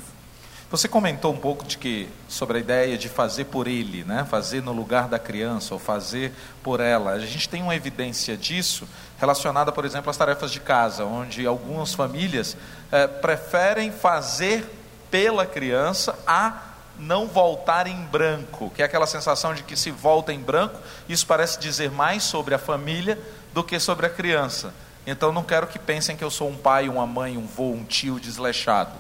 [0.70, 4.28] Você comentou um pouco de que sobre a ideia de fazer por ele, né?
[4.30, 7.12] fazer no lugar da criança ou fazer por ela.
[7.12, 8.86] A gente tem uma evidência disso
[9.18, 12.58] relacionada, por exemplo, às tarefas de casa, onde algumas famílias
[12.92, 14.70] eh, preferem fazer
[15.10, 16.68] pela criança a
[17.00, 21.26] não voltar em branco, que é aquela sensação de que se volta em branco, isso
[21.26, 23.20] parece dizer mais sobre a família
[23.54, 24.74] do que sobre a criança.
[25.06, 27.84] Então não quero que pensem que eu sou um pai, uma mãe, um vô, um
[27.84, 28.92] tio desleixado.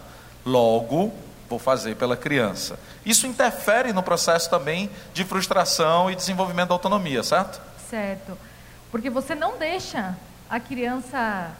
[0.45, 1.13] Logo,
[1.49, 2.79] vou fazer pela criança.
[3.05, 7.61] Isso interfere no processo também de frustração e desenvolvimento da autonomia, certo?
[7.89, 8.37] Certo.
[8.91, 10.15] Porque você não deixa
[10.49, 11.51] a criança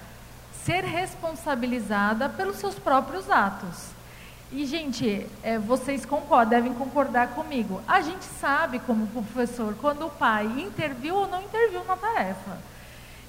[0.64, 3.97] ser responsabilizada pelos seus próprios atos.
[4.52, 7.82] E, gente, é, vocês concordam, devem concordar comigo.
[7.86, 12.58] A gente sabe, como professor, quando o pai interviu ou não interviu na tarefa.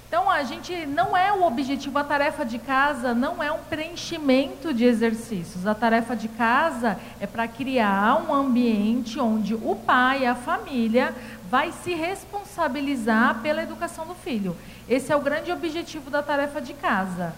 [0.06, 4.72] Então, a gente não é o objetivo, a tarefa de casa não é um preenchimento
[4.72, 5.66] de exercícios.
[5.66, 11.14] A tarefa de casa é para criar um ambiente onde o pai, a família,
[11.50, 14.56] vai se responsabilizar pela educação do filho.
[14.88, 17.34] Esse é o grande objetivo da tarefa de casa.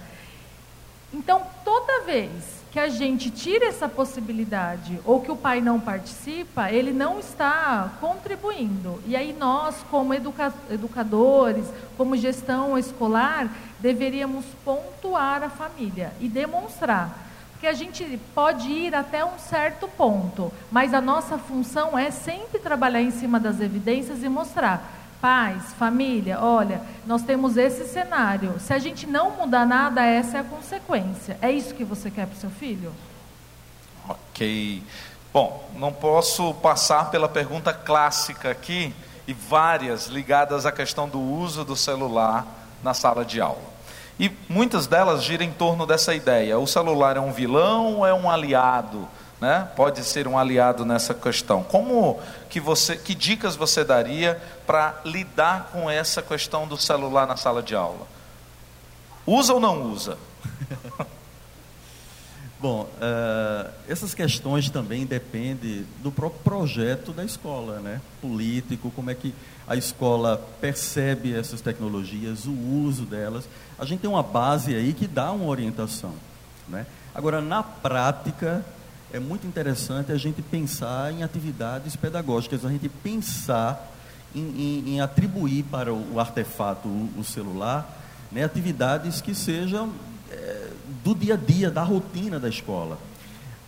[1.12, 6.70] Então, toda vez que a gente tire essa possibilidade ou que o pai não participa,
[6.70, 9.02] ele não está contribuindo.
[9.06, 11.66] E aí nós, como educa educadores,
[11.96, 13.48] como gestão escolar,
[13.80, 17.26] deveríamos pontuar a família e demonstrar.
[17.52, 22.58] Porque a gente pode ir até um certo ponto, mas a nossa função é sempre
[22.58, 28.58] trabalhar em cima das evidências e mostrar Pais, família, olha, nós temos esse cenário.
[28.58, 31.38] Se a gente não mudar nada, essa é a consequência.
[31.42, 32.92] É isso que você quer para o seu filho?
[34.08, 34.82] Ok.
[35.32, 38.94] Bom, não posso passar pela pergunta clássica aqui
[39.28, 42.46] e várias ligadas à questão do uso do celular
[42.82, 43.70] na sala de aula.
[44.18, 48.12] E muitas delas giram em torno dessa ideia: o celular é um vilão ou é
[48.12, 49.06] um aliado?
[49.40, 51.62] Né, pode ser um aliado nessa questão.
[51.62, 57.36] Como que você, que dicas você daria para lidar com essa questão do celular na
[57.36, 58.06] sala de aula?
[59.26, 60.18] Usa ou não usa?
[62.60, 68.02] Bom, uh, essas questões também dependem do próprio projeto da escola, né?
[68.20, 69.34] Político, como é que
[69.66, 73.48] a escola percebe essas tecnologias, o uso delas.
[73.78, 76.12] A gente tem uma base aí que dá uma orientação,
[76.68, 76.84] né?
[77.14, 78.62] Agora, na prática,
[79.12, 83.92] é muito interessante a gente pensar em atividades pedagógicas, a gente pensar
[84.34, 87.98] em, em, em atribuir para o, artefato, o, o celular,
[88.30, 89.92] né, atividades que sejam
[90.30, 90.70] é,
[91.02, 92.98] do dia a dia, da rotina da escola.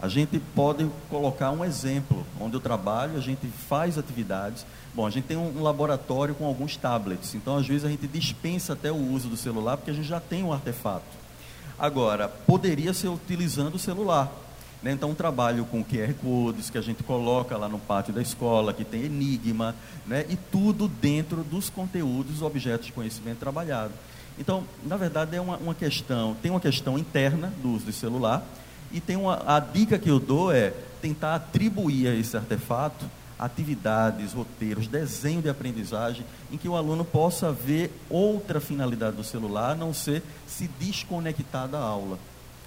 [0.01, 4.67] A gente pode colocar um exemplo, onde eu trabalho, a gente faz atividades.
[4.95, 8.07] Bom, a gente tem um, um laboratório com alguns tablets, então às vezes a gente
[8.07, 11.23] dispensa até o uso do celular, porque a gente já tem um artefato.
[11.79, 14.31] Agora, poderia ser utilizando o celular.
[14.83, 14.93] Né?
[14.93, 18.75] Então, um trabalho com QR Codes que a gente coloca lá no pátio da escola,
[18.75, 19.75] que tem enigma,
[20.07, 20.27] né?
[20.29, 23.93] e tudo dentro dos conteúdos, objetos de conhecimento trabalhado.
[24.39, 28.43] Então, na verdade, é uma, uma questão, tem uma questão interna do uso do celular,
[28.91, 33.05] e tem uma, a dica que eu dou é tentar atribuir a esse artefato
[33.43, 39.73] atividades, roteiros, desenho de aprendizagem, em que o aluno possa ver outra finalidade do celular,
[39.73, 42.19] a não ser se desconectar da aula.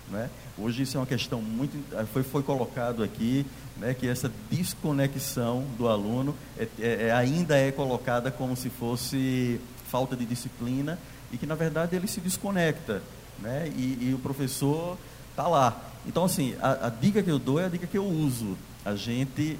[0.09, 0.29] Né?
[0.57, 1.75] Hoje isso é uma questão muito
[2.13, 3.45] foi foi colocado aqui,
[3.77, 9.59] né, que essa desconexão do aluno é, é, é, ainda é colocada como se fosse
[9.89, 10.99] falta de disciplina
[11.31, 13.01] e que na verdade ele se desconecta,
[13.39, 13.71] né?
[13.75, 14.97] E, e o professor
[15.31, 15.81] está lá.
[16.05, 18.55] Então assim a, a dica que eu dou é a dica que eu uso.
[18.85, 19.57] A gente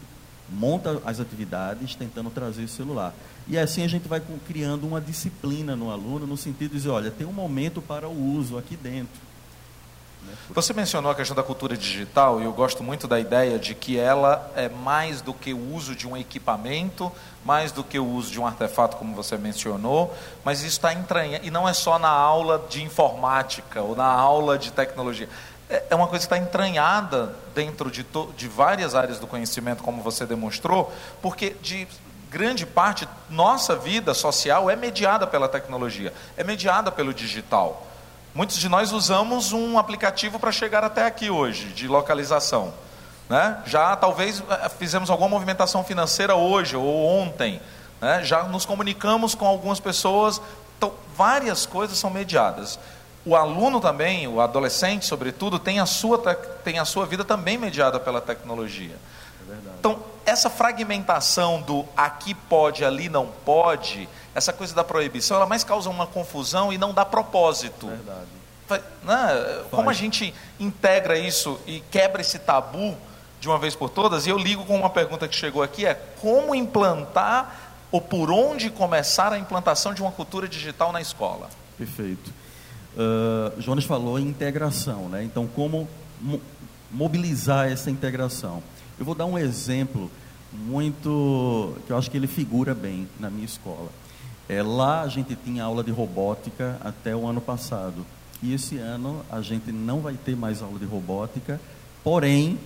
[0.47, 3.15] monta as atividades tentando trazer o celular.
[3.47, 7.09] E assim a gente vai criando uma disciplina no aluno, no sentido de dizer, olha,
[7.09, 9.19] tem um momento para o uso aqui dentro.
[10.49, 13.97] Você mencionou a questão da cultura digital e eu gosto muito da ideia de que
[13.97, 17.11] ela é mais do que o uso de um equipamento,
[17.43, 21.45] mais do que o uso de um artefato, como você mencionou, mas isso está entranhado,
[21.45, 25.27] e não é só na aula de informática ou na aula de tecnologia.
[25.69, 28.05] É, é uma coisa que está entranhada dentro de,
[28.37, 31.87] de várias áreas do conhecimento, como você demonstrou, porque de
[32.29, 37.87] grande parte nossa vida social é mediada pela tecnologia, é mediada pelo digital.
[38.35, 42.73] Muitos de nós usamos um aplicativo para chegar até aqui hoje, de localização.
[43.29, 43.63] Né?
[43.65, 47.61] Já talvez eh, fizemos alguma movimentação financeira hoje ou ontem.
[48.01, 48.25] Né?
[48.25, 50.41] Já nos comunicamos com algumas pessoas.
[50.77, 52.77] Então, várias coisas são mediadas.
[53.25, 58.01] O aluno também, o adolescente, sobretudo, tem a sua, tem a sua vida também mediada
[58.01, 58.97] pela tecnologia.
[59.49, 65.45] É então, essa fragmentação do aqui pode, ali não pode, essa coisa da proibição, ela
[65.45, 67.87] mais causa uma confusão e não dá propósito.
[67.87, 68.35] Verdade.
[69.03, 69.63] Né?
[69.69, 72.97] Como a gente integra isso e quebra esse tabu
[73.39, 74.25] de uma vez por todas?
[74.25, 78.71] E eu ligo com uma pergunta que chegou aqui: é como implantar ou por onde
[78.71, 81.47] começar a implantação de uma cultura digital na escola?
[81.77, 82.33] Perfeito.
[82.95, 85.23] Uh, Jonas falou em integração, né?
[85.23, 85.87] Então, como
[86.19, 86.41] mo
[86.91, 88.63] mobilizar essa integração?
[88.97, 90.09] Eu vou dar um exemplo
[90.53, 93.89] muito que eu acho que ele figura bem na minha escola.
[94.47, 98.05] É, lá a gente tinha aula de robótica até o ano passado.
[98.41, 101.59] E esse ano a gente não vai ter mais aula de robótica,
[102.03, 102.57] porém,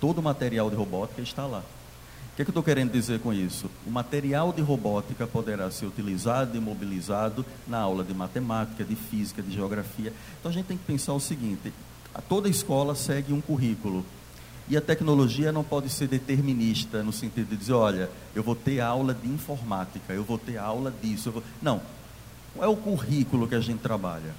[0.00, 1.62] todo o material de robótica está lá.
[2.32, 3.70] O que, é que eu estou querendo dizer com isso?
[3.86, 9.42] O material de robótica poderá ser utilizado e mobilizado na aula de matemática, de física,
[9.42, 10.12] de geografia.
[10.40, 11.72] Então a gente tem que pensar o seguinte:
[12.28, 14.04] toda escola segue um currículo.
[14.72, 18.80] E a tecnologia não pode ser determinista no sentido de dizer, olha, eu vou ter
[18.80, 21.30] aula de informática, eu vou ter aula disso.
[21.30, 21.42] Vou...
[21.60, 21.82] Não.
[22.54, 24.34] Qual é o currículo que a gente trabalha?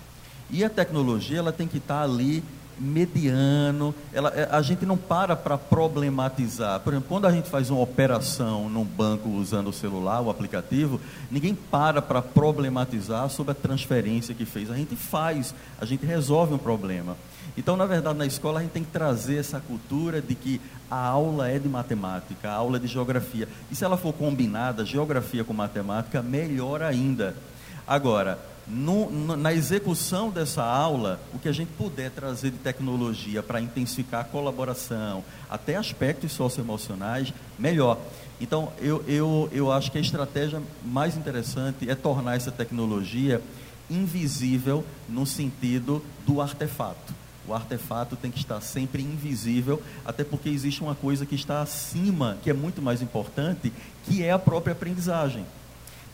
[0.49, 2.43] E a tecnologia ela tem que estar ali
[2.79, 3.93] mediano.
[4.11, 6.79] Ela, é, a gente não para para problematizar.
[6.79, 10.99] Por exemplo, quando a gente faz uma operação num banco usando o celular, o aplicativo,
[11.29, 14.71] ninguém para para problematizar sobre a transferência que fez.
[14.71, 17.15] A gente faz, a gente resolve um problema.
[17.57, 20.97] Então, na verdade, na escola a gente tem que trazer essa cultura de que a
[20.97, 23.47] aula é de matemática, a aula é de geografia.
[23.71, 27.35] E se ela for combinada, geografia com matemática, melhor ainda.
[27.85, 33.61] Agora, no, na execução dessa aula, o que a gente puder trazer de tecnologia para
[33.61, 37.99] intensificar a colaboração, até aspectos socioemocionais, melhor.
[38.39, 43.41] Então, eu, eu, eu acho que a estratégia mais interessante é tornar essa tecnologia
[43.89, 47.22] invisível no sentido do artefato.
[47.47, 52.37] O artefato tem que estar sempre invisível, até porque existe uma coisa que está acima,
[52.41, 53.71] que é muito mais importante,
[54.05, 55.45] que é a própria aprendizagem.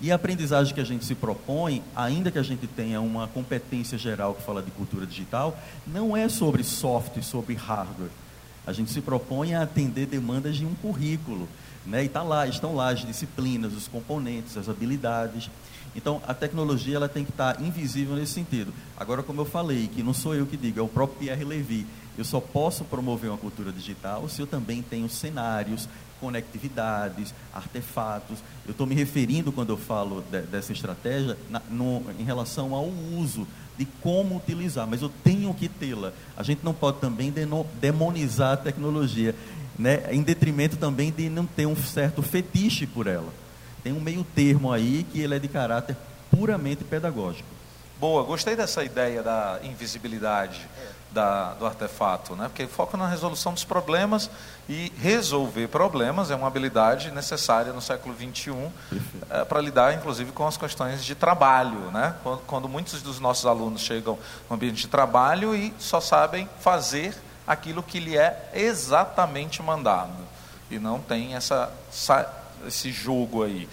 [0.02, 3.98] E a aprendizagem que a gente se propõe, ainda que a gente tenha uma competência
[3.98, 8.10] geral que fala de cultura digital, não é sobre software, sobre hardware.
[8.66, 11.50] A gente se propõe a atender demandas de um currículo.
[11.86, 12.06] Né?
[12.06, 15.50] E tá lá, estão lá as disciplinas, os componentes, as habilidades.
[15.96, 18.74] Então, a tecnologia ela tem que estar invisível nesse sentido.
[18.96, 21.86] Agora, como eu falei, que não sou eu que digo, é o próprio Pierre Levy.
[22.18, 25.88] Eu só posso promover uma cultura digital se eu também tenho cenários,
[26.20, 28.40] conectividades, artefatos.
[28.66, 32.88] Eu estou me referindo, quando eu falo de, dessa estratégia, na, no, em relação ao
[33.18, 36.12] uso, de como utilizar, mas eu tenho que tê-la.
[36.36, 37.34] A gente não pode também
[37.80, 39.34] demonizar a tecnologia,
[39.78, 43.32] né, em detrimento também de não ter um certo fetiche por ela.
[43.84, 45.96] Tem um meio termo aí que ele é de caráter
[46.30, 47.48] puramente pedagógico.
[48.00, 50.66] Boa, gostei dessa ideia da invisibilidade
[51.12, 52.48] da, do artefato, né?
[52.48, 54.30] porque foca na resolução dos problemas
[54.70, 58.72] e resolver problemas é uma habilidade necessária no século XXI
[59.30, 61.92] é, para lidar, inclusive, com as questões de trabalho.
[61.92, 62.16] Né?
[62.24, 64.18] Quando, quando muitos dos nossos alunos chegam
[64.50, 67.14] no ambiente de trabalho e só sabem fazer
[67.46, 70.14] aquilo que lhe é exatamente mandado
[70.70, 71.72] e não tem essa
[72.68, 73.68] esse jogo aí.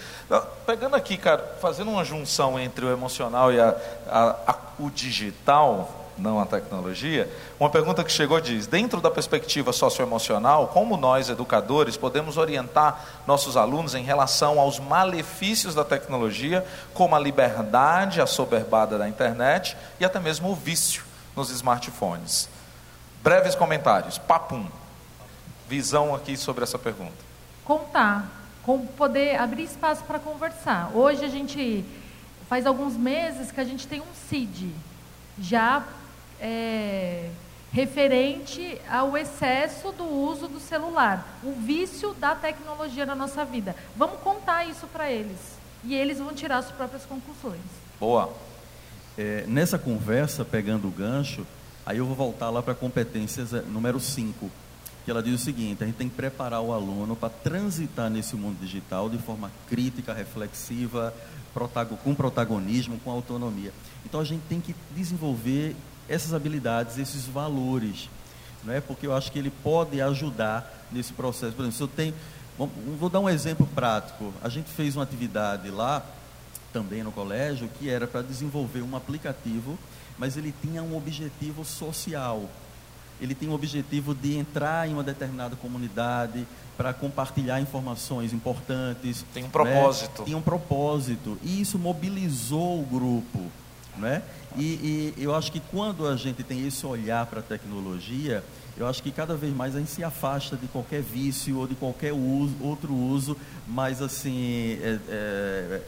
[0.65, 3.77] Pegando aqui, cara, fazendo uma junção entre o emocional e a,
[4.09, 7.31] a, a, o digital, não a tecnologia,
[7.61, 13.57] uma pergunta que chegou diz: dentro da perspectiva socioemocional, como nós, educadores, podemos orientar nossos
[13.57, 20.19] alunos em relação aos malefícios da tecnologia, como a liberdade assoberbada da internet e até
[20.19, 22.49] mesmo o vício nos smartphones?
[23.23, 24.19] Breves comentários.
[24.19, 24.67] Papum.
[25.69, 27.27] Visão aqui sobre essa pergunta.
[27.65, 28.46] Contar
[28.97, 30.91] poder abrir espaço para conversar.
[30.95, 31.85] Hoje a gente
[32.49, 34.71] faz alguns meses que a gente tem um CID
[35.39, 35.87] já
[36.41, 37.31] é,
[37.73, 43.77] referente ao excesso do uso do celular, o vício da tecnologia na nossa vida.
[43.95, 45.39] Vamos contar isso para eles
[45.85, 47.61] e eles vão tirar suas próprias conclusões.
[48.01, 48.33] Boa.
[49.17, 51.47] É, nessa conversa, pegando o gancho,
[51.85, 54.51] aí eu vou voltar lá para competências é, número 5
[55.07, 58.35] que ela diz o seguinte: a gente tem que preparar o aluno para transitar nesse
[58.35, 61.15] mundo digital de forma crítica, reflexiva,
[62.03, 63.73] com protagonismo, com autonomia.
[64.05, 65.77] Então a gente tem que desenvolver
[66.09, 68.11] essas habilidades, esses valores,
[68.65, 68.81] não é?
[68.81, 71.53] Porque eu acho que ele pode ajudar nesse processo.
[71.53, 72.15] Por exemplo, se eu tenho,
[72.99, 74.35] vou dar um exemplo prático.
[74.43, 76.05] A gente fez uma atividade lá
[76.73, 79.79] também no colégio que era para desenvolver um aplicativo,
[80.19, 82.51] mas ele tinha um objetivo social
[83.21, 86.47] ele tem o objetivo de entrar em uma determinada comunidade
[86.77, 89.25] para compartilhar informações importantes.
[89.33, 90.21] Tem um propósito.
[90.21, 90.27] Né?
[90.27, 91.39] Tem um propósito.
[91.43, 93.41] E isso mobilizou o grupo.
[93.97, 94.23] Né?
[94.57, 98.45] E, e eu acho que quando a gente tem esse olhar para a tecnologia,
[98.77, 101.75] eu acho que cada vez mais a gente se afasta de qualquer vício ou de
[101.75, 103.37] qualquer uso, outro uso
[103.67, 105.83] mais assim é, é,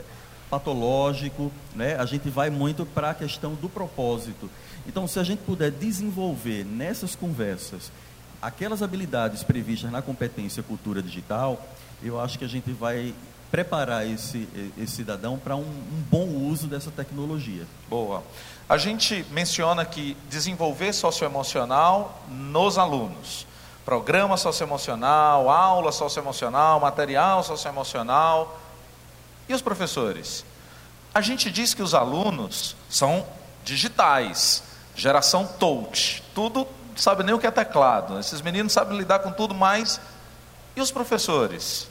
[0.49, 1.97] patológico, né?
[1.97, 4.51] A gente vai muito para a questão do propósito.
[4.87, 7.93] Então, se a gente puder desenvolver nessas conversas
[8.41, 11.61] aquelas habilidades previstas na competência cultura digital,
[12.03, 13.15] eu acho que a gente vai
[13.51, 17.67] preparar esse, esse cidadão para um, um, bom uso dessa tecnologia.
[17.89, 18.23] Boa.
[18.69, 23.47] A gente menciona que desenvolver socioemocional nos alunos.
[23.85, 28.61] Programa socioemocional, aula socioemocional, material socioemocional.
[29.49, 30.45] E os professores?
[31.15, 33.27] A gente diz que os alunos são
[33.65, 34.63] digitais,
[34.95, 36.67] geração touch, tudo
[37.01, 38.19] sabe nem o que é teclado.
[38.19, 40.01] Esses meninos sabem lidar com tudo mais.
[40.77, 41.89] E os professores?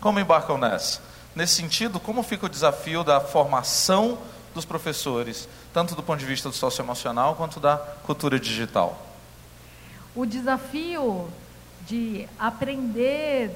[0.00, 1.00] Como embarcam nessa?
[1.34, 4.18] Nesse sentido, como fica o desafio da formação
[4.54, 9.00] dos professores, tanto do ponto de vista do socioemocional quanto da cultura digital?
[10.14, 11.32] O desafio
[11.86, 13.50] de aprender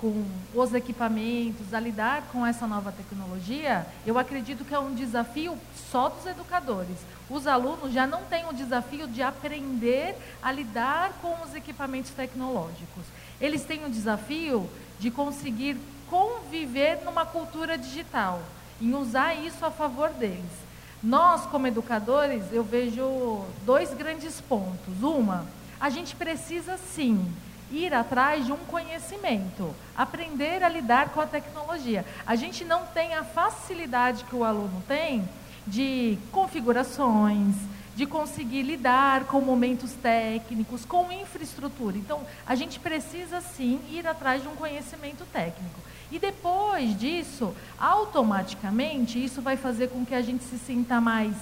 [0.00, 0.24] com
[0.54, 5.56] os equipamentos, a lidar com essa nova tecnologia, eu acredito que é um desafio
[5.90, 6.96] só dos educadores.
[7.28, 13.04] Os alunos já não têm o desafio de aprender a lidar com os equipamentos tecnológicos.
[13.40, 14.68] Eles têm o desafio
[14.98, 15.76] de conseguir
[16.08, 18.40] conviver numa cultura digital,
[18.80, 20.66] em usar isso a favor deles.
[21.02, 25.02] Nós, como educadores, eu vejo dois grandes pontos.
[25.02, 25.46] Uma,
[25.80, 27.32] a gente precisa sim
[27.70, 32.04] ir atrás de um conhecimento, aprender a lidar com a tecnologia.
[32.26, 35.28] A gente não tem a facilidade que o aluno tem
[35.66, 37.56] de configurações,
[37.96, 41.96] de conseguir lidar com momentos técnicos, com infraestrutura.
[41.96, 45.80] Então, a gente precisa sim ir atrás de um conhecimento técnico.
[46.12, 51.34] E depois disso, automaticamente, isso vai fazer com que a gente se sinta mais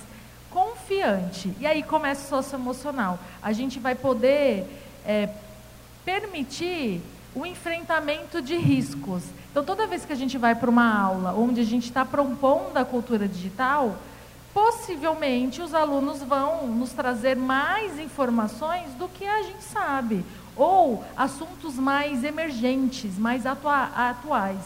[0.49, 1.53] confiante.
[1.59, 3.19] E aí começa o socioemocional.
[3.43, 4.65] A gente vai poder
[5.05, 5.29] é,
[6.05, 7.01] permitir
[7.35, 9.23] o enfrentamento de riscos.
[9.51, 12.77] Então, toda vez que a gente vai para uma aula onde a gente está propondo
[12.77, 13.97] a cultura digital,
[14.53, 20.25] possivelmente os alunos vão nos trazer mais informações do que a gente sabe,
[20.57, 24.61] ou assuntos mais emergentes, mais atua atuais.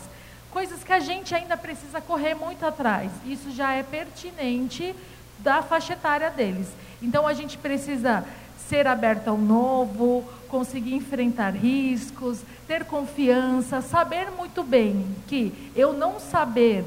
[0.50, 3.10] Coisas que a gente ainda precisa correr muito atrás.
[3.24, 4.94] Isso já é pertinente
[5.38, 6.68] da faixa etária deles.
[7.00, 8.24] Então a gente precisa
[8.68, 16.18] ser aberto ao novo, conseguir enfrentar riscos, ter confiança, saber muito bem que eu não
[16.18, 16.84] saber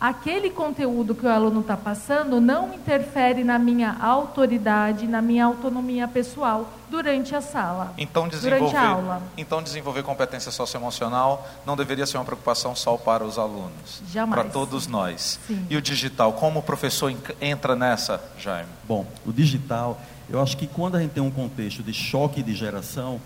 [0.00, 6.06] aquele conteúdo que o aluno está passando não interfere na minha autoridade, na minha autonomia
[6.06, 7.94] pessoal durante a sala.
[7.98, 9.22] Então desenvolver, a aula.
[9.36, 14.42] Então desenvolver competência socioemocional não deveria ser uma preocupação só para os alunos, Jamais.
[14.42, 15.40] para todos nós.
[15.46, 15.66] Sim.
[15.68, 18.68] E o digital, como o professor entra nessa, Jaime?
[18.84, 19.98] Bom, o digital,
[20.28, 23.20] eu acho que quando a gente tem um contexto de choque de geração,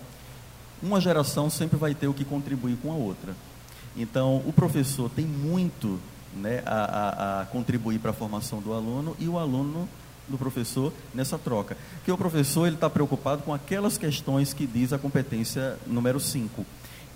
[0.81, 3.35] uma geração sempre vai ter o que contribuir com a outra.
[3.95, 5.99] Então, o professor tem muito
[6.35, 9.87] né, a, a, a contribuir para a formação do aluno e o aluno
[10.27, 11.75] do professor nessa troca.
[11.95, 16.65] Porque o professor ele está preocupado com aquelas questões que diz a competência número 5.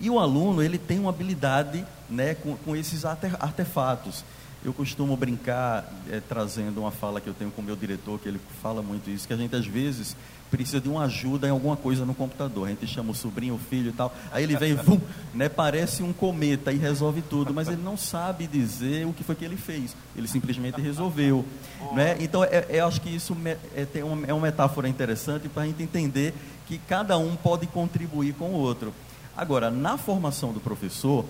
[0.02, 4.26] E o aluno ele tem uma habilidade né, com, com esses artefatos.
[4.66, 8.28] Eu costumo brincar é, trazendo uma fala que eu tenho com o meu diretor, que
[8.28, 10.18] ele fala muito isso, que a gente às vezes
[10.50, 12.66] precisa de uma ajuda em alguma coisa no computador.
[12.66, 14.12] A gente chama o sobrinho, o filho e tal.
[14.32, 15.00] Aí ele vem, vum,
[15.36, 19.36] né, parece um cometa e resolve tudo, mas ele não sabe dizer o que foi
[19.36, 19.96] que ele fez.
[20.16, 21.46] Ele simplesmente resolveu.
[21.94, 22.18] Né?
[22.20, 23.38] Então, é, é, eu acho que isso
[23.76, 26.34] é, tem uma, é uma metáfora interessante para a gente entender
[26.66, 28.92] que cada um pode contribuir com o outro.
[29.38, 31.24] Agora, na formação do professor,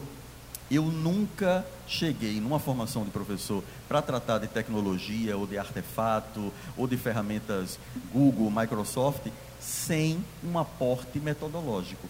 [0.70, 6.88] eu nunca cheguei numa formação de professor para tratar de tecnologia ou de artefato ou
[6.88, 7.78] de ferramentas
[8.12, 9.28] Google, Microsoft,
[9.60, 12.08] sem um aporte metodológico.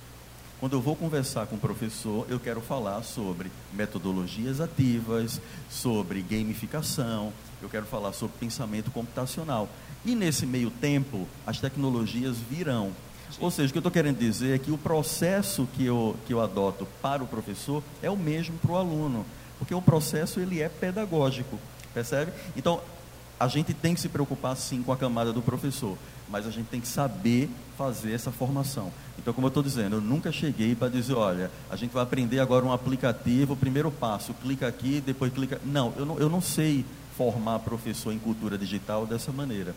[0.59, 7.33] Quando eu vou conversar com o professor, eu quero falar sobre metodologias ativas, sobre gamificação,
[7.61, 9.67] eu quero falar sobre pensamento computacional.
[10.05, 12.93] E nesse meio tempo, as tecnologias virão.
[13.39, 16.33] Ou seja, o que eu estou querendo dizer é que o processo que eu, que
[16.33, 19.25] eu adoto para o professor é o mesmo para o aluno,
[19.59, 21.59] porque o processo ele é pedagógico,
[21.93, 22.31] percebe?
[22.55, 22.81] Então,
[23.39, 25.97] a gente tem que se preocupar sim com a camada do professor,
[26.29, 28.91] mas a gente tem que saber fazer essa formação.
[29.19, 32.39] Então, como eu estou dizendo, eu nunca cheguei para dizer, olha, a gente vai aprender
[32.39, 35.59] agora um aplicativo, o primeiro passo, clica aqui, depois clica.
[35.65, 36.85] Não, eu não, eu não sei
[37.17, 39.75] formar professor em cultura digital dessa maneira.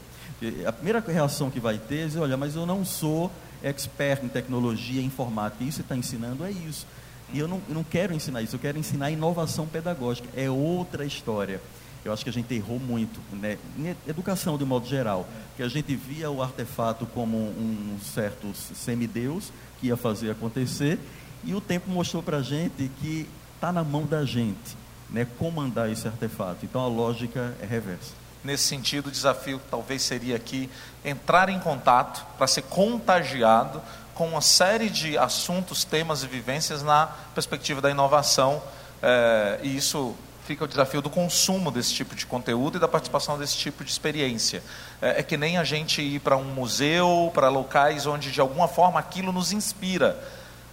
[0.67, 3.31] A primeira reação que vai ter é dizer, olha, mas eu não sou
[3.63, 6.87] expert em tecnologia, informática, isso está ensinando é isso.
[7.33, 11.05] E eu não, eu não quero ensinar isso, eu quero ensinar inovação pedagógica, é outra
[11.05, 11.61] história.
[12.05, 13.59] Eu acho que a gente errou muito, né?
[13.77, 19.53] Em educação de modo geral, que a gente via o artefato como um certo semideus
[19.81, 20.99] que ia fazer acontecer,
[21.45, 24.77] e o tempo mostrou para a gente que está na mão da gente,
[25.11, 25.27] né?
[25.39, 26.65] Comandar esse artefato.
[26.65, 28.13] Então a lógica é reversa.
[28.43, 30.71] Nesse sentido, o desafio talvez seria aqui
[31.05, 33.83] entrar em contato para ser contagiado
[34.15, 38.63] com uma série de assuntos, temas e vivências na perspectiva da inovação.
[39.03, 43.39] É, e isso fica o desafio do consumo desse tipo de conteúdo e da participação
[43.39, 44.63] desse tipo de experiência.
[45.01, 48.67] É, é que nem a gente ir para um museu, para locais onde de alguma
[48.67, 50.19] forma aquilo nos inspira.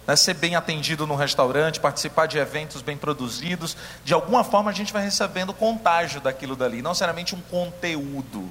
[0.06, 3.76] Né, ser bem atendido no restaurante, participar de eventos bem produzidos.
[4.04, 8.48] De alguma forma a gente vai recebendo contágio daquilo dali, não necessariamente um conteúdo.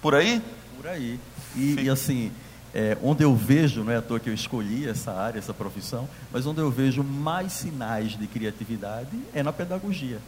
[0.00, 0.42] Por aí?
[0.76, 1.20] Por aí.
[1.54, 2.32] E, e assim,
[2.74, 6.08] é, onde eu vejo, não é à toa que eu escolhi essa área, essa profissão,
[6.32, 10.18] mas onde eu vejo mais sinais de criatividade é na pedagogia.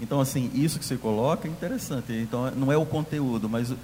[0.00, 2.12] Então, assim, isso que você coloca é interessante.
[2.12, 3.76] Então, não é o conteúdo, mas o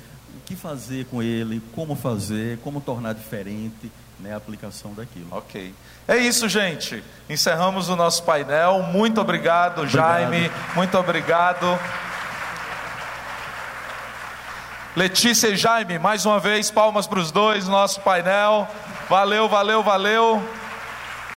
[0.47, 5.29] que fazer com ele, como fazer, como tornar diferente né, a aplicação daquilo.
[5.31, 5.75] Ok.
[6.07, 7.03] É isso, gente.
[7.29, 8.83] Encerramos o nosso painel.
[8.83, 9.93] Muito obrigado, obrigado.
[9.93, 10.51] Jaime.
[10.75, 11.79] Muito obrigado.
[14.97, 18.69] Letícia e Jaime, mais uma vez, palmas para os dois, nosso painel.
[19.09, 20.64] Valeu, valeu, valeu.